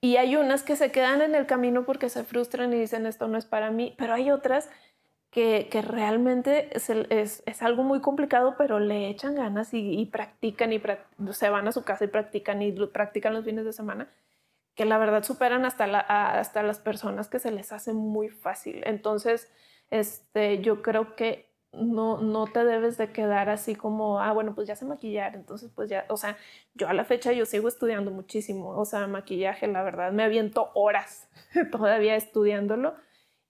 Y 0.01 0.17
hay 0.17 0.37
unas 0.37 0.63
que 0.65 0.75
se 0.75 0.91
quedan 0.91 1.21
en 1.21 1.35
el 1.35 1.47
camino 1.47 1.85
porque 1.85 2.09
se 2.09 2.25
frustran 2.25 2.73
y 2.73 2.79
dicen 2.81 3.07
esto 3.07 3.29
no 3.29 3.39
es 3.39 3.45
para 3.45 3.71
mí, 3.71 3.95
pero 3.99 4.15
hay 4.15 4.31
otras 4.31 4.71
que, 5.31 5.69
que 5.71 5.83
realmente 5.83 6.71
es, 6.77 6.91
es, 6.91 7.43
es, 7.47 7.63
algo 7.63 7.83
muy 7.85 8.01
complicado, 8.01 8.55
pero 8.59 8.81
le 8.81 9.09
echan 9.11 9.35
ganas 9.35 9.75
y, 9.75 10.01
y 10.01 10.07
practican 10.07 10.73
y 10.73 10.83
se 11.33 11.51
van 11.51 11.69
a 11.69 11.73
su 11.73 11.85
casa 11.85 12.05
y 12.05 12.09
practican 12.09 12.63
y 12.63 12.73
practican 12.73 13.35
los 13.35 13.45
fines 13.45 13.65
de 13.65 13.73
semana 13.73 14.09
que 14.75 14.85
la 14.85 14.99
verdad 14.99 15.23
superan 15.23 15.65
hasta, 15.65 15.85
hasta 16.39 16.63
las 16.63 16.79
personas 16.79 17.29
que 17.29 17.39
se 17.39 17.51
les 17.51 17.73
hace 17.73 17.93
muy 17.93 18.29
fácil. 18.29 18.83
Entonces, 18.87 19.53
este, 19.91 20.61
yo 20.63 20.83
creo 20.83 21.15
que 21.17 21.53
no, 21.73 22.19
no 22.21 22.47
te 22.47 22.65
debes 22.65 22.99
de 22.99 23.13
quedar 23.13 23.49
así 23.49 23.75
como, 23.75 24.21
ah, 24.21 24.33
bueno, 24.33 24.55
pues 24.55 24.69
ya 24.69 24.77
sé 24.77 24.85
maquillar, 24.85 25.35
entonces 25.35 25.71
pues 25.75 25.89
ya, 25.89 26.05
o 26.09 26.17
sea, 26.17 26.37
yo 26.75 26.89
a 26.89 26.93
la 26.93 27.05
fecha 27.05 27.33
yo 27.33 27.47
sigo 27.47 27.67
estudiando 27.69 28.11
muchísimo, 28.11 28.71
o 28.79 28.85
sea, 28.85 29.07
maquillaje, 29.07 29.67
la 29.69 29.83
verdad, 29.83 30.13
me 30.13 30.23
aviento 30.23 30.71
horas 30.75 31.29
todavía 31.73 32.15
estudiándolo 32.17 32.95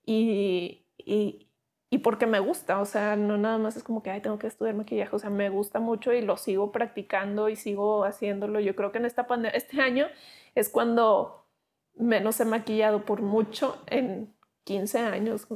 y, 0.06 0.87
y, 0.98 1.48
y 1.90 1.98
porque 1.98 2.26
me 2.26 2.38
gusta, 2.40 2.80
o 2.80 2.85
sea, 2.85 3.16
no 3.16 3.38
nada 3.38 3.58
más 3.58 3.76
es 3.76 3.82
como 3.82 4.02
que, 4.02 4.11
ay, 4.11 4.20
tengo 4.20 4.38
que 4.38 4.46
estudiar 4.46 4.74
maquillaje, 4.74 5.14
o 5.14 5.18
sea, 5.18 5.30
me 5.30 5.50
gusta 5.50 5.80
mucho 5.80 6.12
y 6.12 6.22
lo 6.22 6.37
sigo 6.37 6.72
practicando 6.72 7.48
y 7.48 7.56
sigo 7.56 8.04
haciéndolo. 8.04 8.61
Yo 8.61 8.74
creo 8.74 8.92
que 8.92 8.98
en 8.98 9.04
esta 9.04 9.26
este 9.52 9.80
año 9.82 10.06
es 10.54 10.68
cuando 10.68 11.46
menos 11.94 12.40
he 12.40 12.44
maquillado 12.44 13.04
por 13.04 13.22
mucho 13.22 13.82
en 13.86 14.34
15 14.64 14.98
años, 14.98 15.46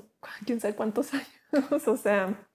quién 0.44 0.61
sabe 0.61 0.74
cuántos 0.74 1.12
años, 1.14 1.88
o 1.88 1.96
sea, 1.96 2.46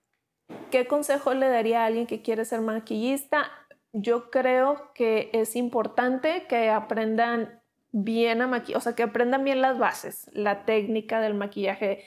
¿qué 0.69 0.87
consejo 0.87 1.33
le 1.33 1.47
daría 1.47 1.83
a 1.83 1.85
alguien 1.85 2.07
que 2.07 2.21
quiere 2.21 2.45
ser 2.45 2.61
maquillista? 2.61 3.51
Yo 3.93 4.29
creo 4.29 4.93
que 4.93 5.29
es 5.33 5.55
importante 5.55 6.45
que 6.47 6.69
aprendan 6.69 7.61
bien 7.91 8.41
a 8.41 8.47
maquillar, 8.47 8.77
o 8.77 8.81
sea, 8.81 8.95
que 8.95 9.03
aprendan 9.03 9.43
bien 9.43 9.61
las 9.61 9.77
bases, 9.77 10.29
la 10.33 10.65
técnica 10.65 11.19
del 11.19 11.33
maquillaje 11.33 12.05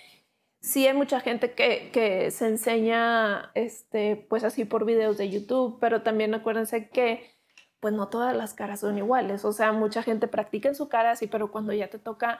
sí 0.64 0.86
hay 0.86 0.94
mucha 0.94 1.20
gente 1.20 1.52
que, 1.52 2.30
se 2.30 2.46
enseña, 2.46 3.50
este, 3.54 4.16
pues 4.16 4.44
así 4.44 4.64
por 4.64 4.86
videos 4.86 5.18
de 5.18 5.28
YouTube, 5.28 5.78
pero 5.78 6.02
también 6.02 6.34
acuérdense 6.34 6.88
que 6.88 7.33
pues 7.84 7.92
no 7.92 8.08
todas 8.08 8.34
las 8.34 8.54
caras 8.54 8.80
son 8.80 8.96
iguales, 8.96 9.44
o 9.44 9.52
sea, 9.52 9.70
mucha 9.72 10.02
gente 10.02 10.26
practica 10.26 10.70
en 10.70 10.74
su 10.74 10.88
cara 10.88 11.10
así, 11.10 11.26
pero 11.26 11.52
cuando 11.52 11.74
ya 11.74 11.88
te 11.88 11.98
toca 11.98 12.38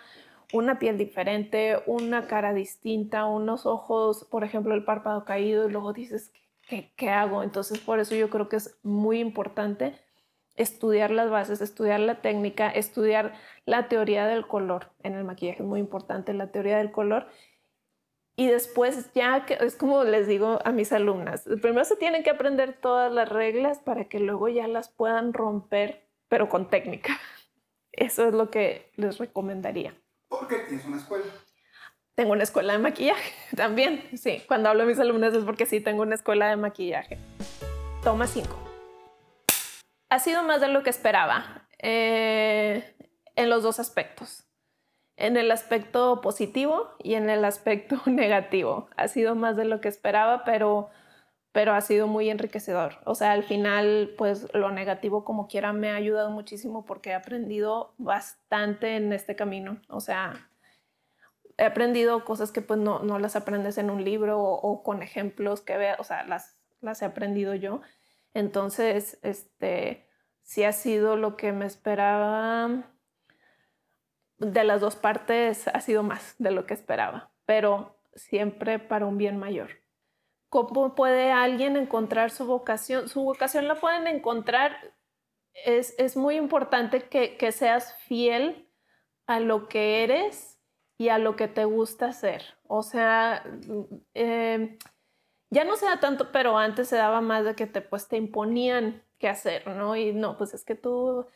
una 0.55 0.79
piel 0.79 0.97
diferente, 0.97 1.83
una 1.85 2.27
cara 2.27 2.55
distinta, 2.55 3.27
unos 3.27 3.67
ojos, 3.67 4.25
por 4.31 4.43
ejemplo, 4.43 4.75
el 4.75 4.87
párpado 4.87 5.27
caído 5.27 5.69
y 5.69 5.71
luego 5.71 5.93
dices, 5.93 6.33
¿qué, 6.67 6.95
qué 6.97 7.11
hago? 7.11 7.43
Entonces, 7.43 7.79
por 7.79 8.01
eso 8.01 8.15
yo 8.15 8.31
creo 8.31 8.49
que 8.49 8.57
es 8.57 8.79
muy 8.83 9.21
importante 9.21 10.01
estudiar 10.57 11.11
las 11.11 11.29
bases, 11.29 11.61
estudiar 11.61 12.01
la 12.01 12.23
técnica, 12.23 12.71
estudiar 12.71 13.35
la 13.67 13.89
teoría 13.89 14.27
del 14.27 14.47
color. 14.47 14.93
En 15.03 15.13
el 15.13 15.25
maquillaje 15.25 15.63
es 15.63 15.69
muy 15.69 15.79
importante 15.79 16.33
la 16.33 16.53
teoría 16.53 16.79
del 16.79 16.91
color 16.91 17.27
y 18.37 18.49
después 18.49 19.13
ya 19.15 19.47
que 19.47 19.55
es 19.61 19.77
como 19.77 20.03
les 20.05 20.27
digo 20.27 20.59
a 20.65 20.73
mis 20.73 20.93
alumnas, 20.93 21.45
primero 21.63 21.85
se 21.85 21.97
tienen 21.97 22.25
que 22.25 22.31
aprender 22.31 22.73
todas 22.73 23.13
las 23.13 23.29
reglas 23.29 23.79
para 23.79 24.07
que 24.07 24.19
luego 24.19 24.49
ya 24.49 24.67
las 24.67 24.89
puedan 24.89 25.33
romper, 25.33 26.09
pero 26.29 26.49
con 26.49 26.69
técnica. 26.69 27.19
Eso 27.93 28.27
es 28.27 28.35
lo 28.35 28.51
que 28.51 28.91
les 28.97 29.19
recomendaría. 29.19 29.95
¿Por 30.29 30.49
qué 30.49 30.57
tienes 30.61 30.85
una 30.85 30.97
escuela? 30.97 31.27
Tengo 32.17 32.33
una 32.33 32.43
escuela 32.43 32.73
de 32.73 32.81
maquillaje 32.81 33.33
también, 33.57 34.03
sí. 34.17 34.43
Cuando 34.49 34.69
hablo 34.69 34.83
a 34.83 34.87
mis 34.87 34.99
alumnas 34.99 35.35
es 35.35 35.45
porque 35.45 35.67
sí 35.67 35.81
tengo 35.81 36.03
una 36.03 36.17
escuela 36.17 36.49
de 36.49 36.57
maquillaje. 36.57 37.19
Toma 38.03 38.27
cinco. 38.27 38.59
Ha 40.11 40.19
sido 40.19 40.43
más 40.43 40.61
de 40.61 40.69
lo 40.69 40.83
que 40.83 40.91
esperaba 40.91 41.69
eh, 41.79 42.97
en 43.37 43.51
los 43.51 43.63
dos 43.63 43.79
aspectos 43.81 44.45
en 45.17 45.37
el 45.37 45.51
aspecto 45.51 46.21
positivo 46.21 46.89
y 47.03 47.15
en 47.15 47.31
el 47.31 47.45
aspecto 47.45 48.01
negativo. 48.07 48.89
Ha 48.97 49.09
sido 49.09 49.35
más 49.35 49.57
de 49.57 49.65
lo 49.65 49.81
que 49.81 49.89
esperaba, 49.89 50.45
pero, 50.45 50.91
pero 51.53 51.73
ha 51.73 51.81
sido 51.81 52.07
muy 52.07 52.31
enriquecedor. 52.31 52.99
O 53.05 53.15
sea, 53.15 53.33
al 53.33 53.45
final, 53.45 54.15
pues 54.19 54.49
lo 54.55 54.71
negativo 54.71 55.25
como 55.25 55.47
quiera 55.47 55.73
me 55.73 55.91
ha 55.91 55.97
ayudado 55.97 56.31
muchísimo 56.31 56.85
porque 56.85 57.11
he 57.11 57.15
aprendido 57.15 57.95
bastante 57.99 58.97
en 58.97 59.13
este 59.13 59.37
camino. 59.37 59.81
O 59.89 60.01
sea, 60.01 60.51
he 61.57 61.65
aprendido 61.65 62.25
cosas 62.25 62.51
que 62.51 62.63
pues 62.63 62.81
no, 62.81 63.01
no 63.01 63.19
las 63.19 63.37
aprendes 63.37 63.79
en 63.79 63.91
un 63.91 64.05
libro 64.05 64.41
o, 64.43 64.83
con 64.83 65.03
ejemplos 65.03 65.61
que 65.61 65.77
vea, 65.77 65.97
o 65.99 66.05
sea, 66.05 66.25
las, 66.25 66.59
las 66.81 67.03
he 67.03 67.05
aprendido 67.05 67.55
yo. 67.55 67.81
Entonces, 68.35 69.19
este, 69.23 70.09
sí 70.43 70.65
ha 70.65 70.73
sido 70.73 71.17
lo 71.17 71.37
que 71.37 71.53
me 71.53 71.67
esperaba 71.67 72.91
de 74.39 74.65
las 74.65 74.81
dos 74.81 74.97
partes 74.97 75.69
ha 75.69 75.81
sido 75.81 76.03
más 76.03 76.35
de 76.39 76.51
lo 76.51 76.67
que 76.67 76.75
esperaba, 76.75 77.33
pero 77.47 77.99
siempre 78.15 78.79
para 78.79 79.07
un 79.07 79.19
bien 79.19 79.39
mayor. 79.39 79.71
¿Cómo 80.49 80.95
puede 80.95 81.33
alguien 81.33 81.77
encontrar 81.77 82.31
su 82.31 82.47
vocación? 82.47 83.09
Su 83.09 83.23
vocación 83.23 83.67
la 83.67 83.75
pueden 83.75 84.07
encontrar, 84.07 84.95
es, 85.65 86.17
muy 86.17 86.37
importante 86.37 87.09
que, 87.09 87.53
seas 87.53 87.97
fiel 88.05 88.69
a 89.27 89.41
lo 89.41 89.69
que 89.69 90.05
eres 90.05 90.61
y 90.97 91.09
a 91.09 91.19
lo 91.19 91.35
que 91.35 91.49
te 91.49 91.65
gusta 91.65 92.07
hacer. 92.07 92.45
O 92.69 92.83
sea, 92.83 93.45
eh, 94.15 94.79
ya 95.51 95.65
no 95.65 95.77
se 95.77 95.87
da 95.87 95.99
tanto, 95.99 96.31
pero 96.31 96.57
antes 96.57 96.89
se 96.89 96.97
daba 96.97 97.21
más 97.21 97.45
de 97.45 97.55
que 97.55 97.67
te, 97.67 97.81
pues, 97.81 98.09
te 98.09 98.17
imponían 98.17 99.03
qué 99.19 99.29
hacer, 99.29 99.67
¿no? 99.67 99.97
Y 99.97 100.13
no, 100.13 100.37
pues 100.37 100.55
es 100.55 100.65
que 100.65 100.75
tú 100.75 101.27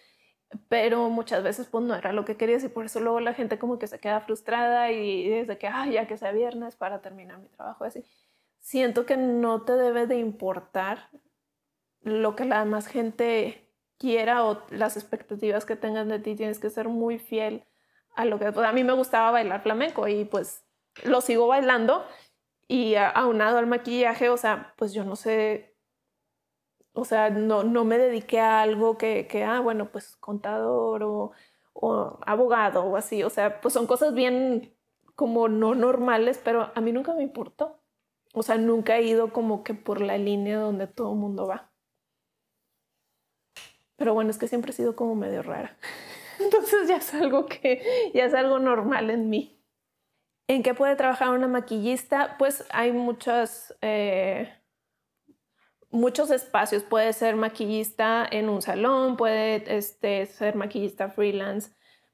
pero 0.69 1.09
muchas 1.11 1.43
veces 1.43 1.67
pues 1.69 1.85
no 1.85 1.95
era 1.95 2.13
lo 2.13 2.25
que 2.25 2.37
querías 2.37 2.65
y 2.65 2.69
por 2.69 2.87
eso 2.87 3.01
luego 3.01 3.21
la 3.21 3.35
gente 3.35 3.59
como 3.59 3.79
que 3.79 3.87
se 3.87 4.01
queda 4.01 4.21
frustrada 4.21 4.91
y 4.93 5.29
desde 5.29 5.59
que, 5.59 5.67
ay, 5.67 5.93
ya 5.93 6.07
que 6.07 6.17
sea 6.17 6.33
viernes 6.33 6.77
para 6.77 7.01
terminar 7.01 7.39
mi 7.39 7.49
trabajo, 7.49 7.85
así. 7.85 8.05
Siento 8.61 9.07
que 9.07 9.17
no 9.17 9.63
te 9.63 9.75
debe 9.75 10.07
de 10.07 10.19
importar 10.19 11.11
lo 12.01 12.35
que 12.35 12.45
la 12.45 12.61
demás 12.61 12.87
gente 12.87 13.69
quiera 13.99 14.45
o 14.45 14.63
las 14.71 14.97
expectativas 14.97 15.65
que 15.65 15.77
tengan 15.77 16.09
de 16.09 16.19
ti, 16.19 16.35
tienes 16.35 16.59
que 16.59 16.71
ser 16.71 16.89
muy 16.89 17.19
fiel 17.19 17.65
a 18.15 18.25
lo 18.25 18.39
que... 18.39 18.51
Pues, 18.53 18.67
a 18.67 18.73
mí 18.73 18.85
me 18.85 18.93
gustaba 18.93 19.31
bailar 19.31 19.63
flamenco 19.63 20.09
y 20.09 20.25
pues 20.25 20.65
lo 21.05 21.21
sigo 21.21 21.47
bailando 21.47 22.05
y 22.67 22.95
aunado 22.97 23.59
al 23.59 23.67
maquillaje, 23.67 24.29
o 24.29 24.37
sea, 24.37 24.75
pues 24.77 24.93
yo 24.93 25.05
no 25.05 25.17
sé 25.17 25.68
o 26.99 27.05
sea, 27.05 27.31
no, 27.31 27.63
no 27.63 27.85
me 27.85 27.97
dediqué 27.99 28.41
a 28.41 28.63
algo 28.63 28.99
que, 28.99 29.29
que 29.29 29.45
ah, 29.45 29.61
bueno, 29.61 29.91
pues 29.93 30.17
contador 30.17 31.05
o, 31.05 31.33
o, 31.73 32.19
abogado 32.27 32.85
o 32.85 32.97
así. 32.97 33.23
O 33.23 33.31
sea, 33.31 33.61
pues 33.61 33.75
son 33.75 33.87
cosas 33.87 34.15
bien 34.15 34.75
como 35.15 35.49
no 35.49 35.75
normales, 35.75 36.41
pero 36.43 36.73
a 36.75 36.81
mí 36.81 36.93
nunca 36.93 37.15
me 37.15 37.23
importó. 37.23 37.81
O 38.35 38.43
sea, 38.43 38.59
nunca 38.59 38.97
he 38.97 39.05
ido 39.05 39.33
como 39.33 39.65
que 39.65 39.75
por 39.75 40.01
la 40.01 40.19
línea 40.19 40.59
donde 40.59 40.87
todo 40.89 41.13
el 41.13 41.19
mundo 41.19 41.47
va. 41.47 41.71
Pero 43.97 44.15
bueno, 44.15 44.31
es 44.31 44.39
que 44.39 44.49
siempre 44.49 44.71
he 44.73 44.75
sido 44.75 44.97
como 44.97 45.15
medio 45.15 45.43
rara. 45.43 45.77
Entonces 46.41 46.89
ya 46.89 46.97
es 46.97 47.15
algo 47.15 47.47
que 47.47 48.11
ya 48.15 48.25
es 48.25 48.35
algo 48.35 48.59
normal 48.59 49.11
en 49.11 49.29
mí. 49.31 49.61
¿En 50.49 50.63
qué 50.63 50.75
puede 50.75 50.97
trabajar 50.97 51.31
una 51.31 51.47
maquillista? 51.47 52.37
Pues 52.39 52.65
hay 52.71 52.93
muchas 52.93 53.77
eh, 53.83 54.53
muchos 55.91 56.31
espacios. 56.31 56.83
Puede 56.83 57.13
ser 57.13 57.37
maquillista 57.37 58.27
en 58.31 58.49
un 58.49 58.63
salón, 58.63 59.17
puede 59.17 59.77
este, 59.77 60.27
ser 60.27 60.55
maquillista 60.55 61.11
freelance, 61.11 61.71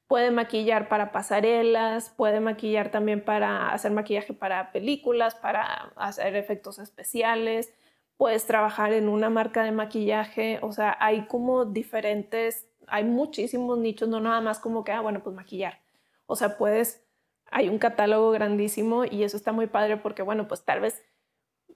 puede 0.07 0.31
maquillar 0.31 0.87
para 0.87 1.11
pasarelas, 1.11 2.09
puede 2.15 2.39
maquillar 2.39 2.91
también 2.91 3.23
para 3.23 3.71
hacer 3.71 3.91
maquillaje 3.91 4.33
para 4.33 4.71
películas, 4.71 5.35
para 5.35 5.91
hacer 5.95 6.35
efectos 6.35 6.79
especiales. 6.79 7.73
Puedes 8.17 8.45
trabajar 8.45 8.93
en 8.93 9.09
una 9.09 9.29
marca 9.29 9.63
de 9.63 9.71
maquillaje, 9.71 10.59
o 10.61 10.71
sea, 10.71 10.95
hay 10.99 11.25
como 11.27 11.65
diferentes, 11.65 12.67
hay 12.87 13.03
muchísimos 13.03 13.77
nichos, 13.77 14.07
no 14.07 14.21
nada 14.21 14.39
más 14.41 14.59
como 14.59 14.83
que, 14.83 14.93
ah, 14.93 15.01
bueno, 15.01 15.21
pues 15.21 15.35
maquillar. 15.35 15.81
O 16.25 16.35
sea, 16.35 16.57
puedes, 16.57 17.05
hay 17.51 17.67
un 17.67 17.77
catálogo 17.77 18.31
grandísimo 18.31 19.03
y 19.05 19.23
eso 19.23 19.35
está 19.35 19.51
muy 19.51 19.67
padre 19.67 19.97
porque, 19.97 20.21
bueno, 20.21 20.47
pues 20.47 20.63
tal 20.63 20.79
vez 20.79 21.03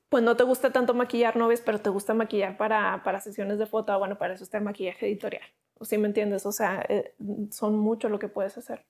pues 0.10 0.24
no 0.24 0.36
te 0.36 0.44
gusta 0.44 0.72
tanto 0.72 0.94
maquillar 0.94 1.36
novias, 1.36 1.62
pero 1.62 1.80
te 1.80 1.90
gusta 1.90 2.14
maquillar 2.14 2.58
para, 2.58 3.04
para 3.04 3.20
sesiones 3.20 3.60
de 3.60 3.68
foto, 3.68 3.98
bueno, 4.00 4.18
para 4.18 4.34
eso 4.34 4.44
está 4.44 4.58
el 4.58 4.64
maquillaje 4.64 5.08
editorial. 5.08 5.44
¿O 5.78 5.86
¿Sí 5.86 5.98
me 5.98 6.08
entiendes? 6.08 6.46
O 6.46 6.52
sea, 6.52 6.84
eh, 6.90 7.14
son 7.52 7.78
mucho 7.78 8.10
lo 8.10 8.20
que 8.20 8.28
puedes 8.28 8.58
hacer. 8.58 8.86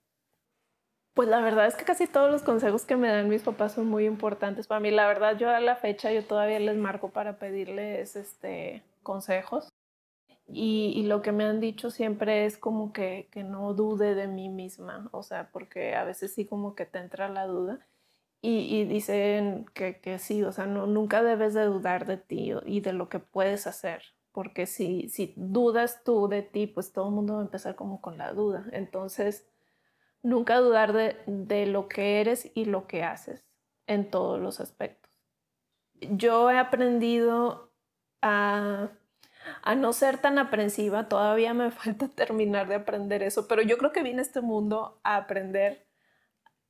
Pues 1.13 1.27
la 1.27 1.41
verdad 1.41 1.67
es 1.67 1.75
que 1.75 1.83
casi 1.83 2.07
todos 2.07 2.31
los 2.31 2.43
consejos 2.43 2.85
que 2.85 2.95
me 2.95 3.09
dan 3.09 3.27
mis 3.27 3.43
papás 3.43 3.73
son 3.73 3.87
muy 3.87 4.05
importantes 4.05 4.67
para 4.67 4.79
mí. 4.79 4.89
La 4.89 5.07
verdad, 5.07 5.37
yo 5.37 5.49
a 5.49 5.59
la 5.59 5.75
fecha 5.75 6.11
yo 6.13 6.23
todavía 6.23 6.59
les 6.59 6.77
marco 6.77 7.09
para 7.09 7.37
pedirles 7.37 8.15
este, 8.15 8.83
consejos. 9.03 9.69
Y, 10.47 10.93
y, 10.95 11.03
lo 11.03 11.21
que 11.21 11.31
me 11.31 11.43
han 11.43 11.59
dicho 11.59 11.91
siempre 11.91 12.45
es 12.45 12.57
como 12.57 12.91
que, 12.91 13.27
que 13.31 13.43
no 13.43 13.73
dude 13.75 14.15
de 14.15 14.27
mí 14.27 14.49
misma, 14.49 15.07
o 15.11 15.21
sea, 15.21 15.51
porque 15.51 15.93
a 15.93 16.03
veces 16.03 16.33
sí 16.33 16.45
como 16.45 16.73
que 16.73 16.87
te 16.87 16.97
entra 16.97 17.29
la 17.29 17.45
duda. 17.45 17.85
Y, 18.41 18.85
dicen 18.85 19.65
que, 19.73 19.99
que, 19.99 20.17
sí, 20.17 20.43
o 20.43 20.53
sea, 20.53 20.65
no, 20.65 20.87
nunca 20.87 21.21
debes 21.21 21.53
de 21.53 21.65
dudar 21.65 22.05
de 22.05 22.15
ti 22.17 22.53
y 22.65 22.79
de 22.79 22.93
lo 22.93 23.09
que 23.09 23.19
puedes 23.19 23.67
hacer, 23.67 24.01
porque 24.31 24.65
si, 24.65 25.09
si 25.09 25.33
dudas 25.35 26.03
tú 26.05 26.29
de 26.29 26.41
ti, 26.41 26.65
pues 26.65 26.93
todo 26.93 27.09
el 27.09 27.15
mundo 27.15 27.33
va 27.33 27.39
a 27.41 27.43
empezar 27.43 27.75
como 27.75 27.99
con 27.99 28.17
la 28.17 28.31
duda. 28.31 28.65
Entonces, 28.71 29.45
nunca 30.23 30.57
dudar 30.57 30.93
de, 30.93 31.17
de 31.27 31.65
lo 31.65 31.89
que 31.89 32.21
eres 32.21 32.49
y 32.55 32.63
lo 32.65 32.87
que 32.87 33.03
haces 33.03 33.45
en 33.87 34.09
todos 34.09 34.39
los 34.39 34.61
aspectos. 34.61 35.11
Yo 35.99 36.49
he 36.49 36.57
aprendido 36.57 37.73
a, 38.21 38.89
a 39.63 39.75
no 39.75 39.91
ser 39.91 40.17
tan 40.19 40.37
aprensiva, 40.39 41.09
todavía 41.09 41.53
me 41.53 41.71
falta 41.71 42.07
terminar 42.07 42.69
de 42.69 42.75
aprender 42.75 43.21
eso, 43.21 43.49
pero 43.49 43.61
yo 43.63 43.77
creo 43.77 43.91
que 43.91 44.03
vine 44.03 44.19
a 44.19 44.21
este 44.21 44.39
mundo 44.39 45.01
a 45.03 45.17
aprender 45.17 45.89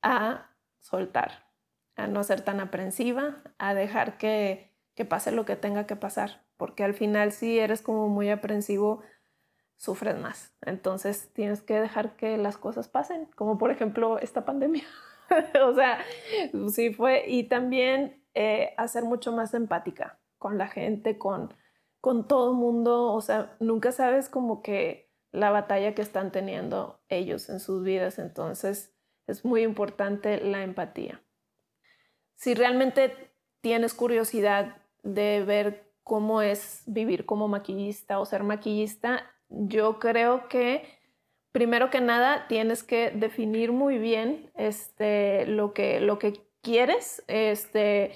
a 0.02 0.50
soltar 0.80 1.49
no 2.06 2.24
ser 2.24 2.42
tan 2.42 2.60
aprensiva, 2.60 3.42
a 3.58 3.74
dejar 3.74 4.18
que, 4.18 4.72
que 4.94 5.04
pase 5.04 5.32
lo 5.32 5.44
que 5.44 5.56
tenga 5.56 5.86
que 5.86 5.96
pasar, 5.96 6.44
porque 6.56 6.84
al 6.84 6.94
final 6.94 7.32
si 7.32 7.58
eres 7.58 7.82
como 7.82 8.08
muy 8.08 8.30
aprensivo, 8.30 9.02
sufres 9.80 10.18
más. 10.18 10.52
Entonces 10.60 11.30
tienes 11.32 11.62
que 11.62 11.80
dejar 11.80 12.16
que 12.16 12.36
las 12.36 12.58
cosas 12.58 12.88
pasen, 12.88 13.26
como 13.34 13.56
por 13.56 13.70
ejemplo 13.70 14.18
esta 14.18 14.44
pandemia. 14.44 14.84
o 15.64 15.74
sea, 15.74 15.98
sí 16.72 16.92
fue. 16.92 17.24
Y 17.26 17.44
también 17.44 18.22
eh, 18.34 18.74
a 18.76 18.88
ser 18.88 19.04
mucho 19.04 19.32
más 19.32 19.54
empática 19.54 20.20
con 20.38 20.58
la 20.58 20.68
gente, 20.68 21.18
con, 21.18 21.54
con 22.00 22.28
todo 22.28 22.50
el 22.50 22.56
mundo. 22.58 23.12
O 23.12 23.20
sea, 23.22 23.56
nunca 23.58 23.90
sabes 23.90 24.28
como 24.28 24.62
que 24.62 25.10
la 25.32 25.50
batalla 25.50 25.94
que 25.94 26.02
están 26.02 26.30
teniendo 26.30 27.00
ellos 27.08 27.48
en 27.48 27.58
sus 27.58 27.82
vidas. 27.82 28.18
Entonces, 28.18 28.94
es 29.26 29.44
muy 29.44 29.62
importante 29.62 30.40
la 30.40 30.62
empatía. 30.62 31.22
Si 32.40 32.54
realmente 32.54 33.14
tienes 33.60 33.92
curiosidad 33.92 34.78
de 35.02 35.44
ver 35.44 35.92
cómo 36.02 36.40
es 36.40 36.82
vivir 36.86 37.26
como 37.26 37.48
maquillista 37.48 38.18
o 38.18 38.24
ser 38.24 38.44
maquillista, 38.44 39.30
yo 39.50 39.98
creo 39.98 40.48
que 40.48 40.88
primero 41.52 41.90
que 41.90 42.00
nada 42.00 42.46
tienes 42.48 42.82
que 42.82 43.10
definir 43.10 43.72
muy 43.72 43.98
bien 43.98 44.50
este, 44.56 45.44
lo, 45.48 45.74
que, 45.74 46.00
lo 46.00 46.18
que 46.18 46.40
quieres. 46.62 47.22
Este, 47.28 48.12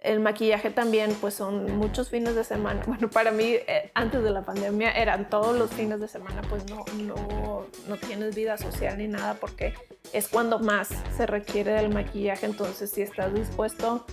el 0.00 0.20
maquillaje 0.20 0.70
también, 0.70 1.14
pues 1.20 1.34
son 1.34 1.76
muchos 1.76 2.08
fines 2.08 2.34
de 2.34 2.44
semana. 2.44 2.82
Bueno, 2.86 3.08
para 3.10 3.30
mí, 3.30 3.44
eh, 3.44 3.90
antes 3.94 4.22
de 4.22 4.30
la 4.30 4.42
pandemia, 4.42 4.92
eran 4.92 5.28
todos 5.28 5.56
los 5.56 5.70
fines 5.70 6.00
de 6.00 6.08
semana, 6.08 6.42
pues 6.48 6.64
no, 6.68 6.84
no, 6.94 7.66
no 7.88 7.96
tienes 7.96 8.34
vida 8.34 8.56
social 8.56 8.98
ni 8.98 9.08
nada 9.08 9.34
porque 9.34 9.74
es 10.12 10.28
cuando 10.28 10.58
más 10.58 10.88
se 11.16 11.26
requiere 11.26 11.72
del 11.72 11.90
maquillaje. 11.90 12.46
Entonces, 12.46 12.90
si 12.90 13.02
estás 13.02 13.32
dispuesto 13.34 14.06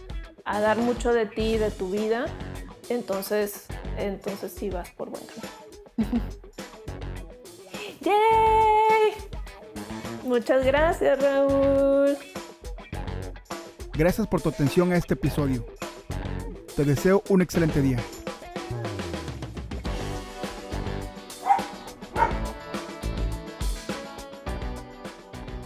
a 0.46 0.60
dar 0.60 0.78
mucho 0.78 1.14
de 1.14 1.26
ti, 1.26 1.58
de 1.58 1.72
tu 1.72 1.90
vida, 1.90 2.26
entonces, 2.90 3.66
entonces 3.98 4.52
sí 4.52 4.70
vas 4.70 4.92
por 4.92 5.10
buen 5.10 5.24
camino. 5.26 6.22
¡Yay! 8.02 9.14
Muchas 10.24 10.66
gracias, 10.66 11.22
Raúl. 11.22 12.18
Gracias 13.94 14.28
por 14.28 14.42
tu 14.42 14.50
atención 14.50 14.92
a 14.94 14.98
este 14.98 15.16
episodio. 15.16 15.66
Te 16.78 16.86
deseo 16.86 17.24
un 17.30 17.42
excelente 17.42 17.82
día. 17.82 17.98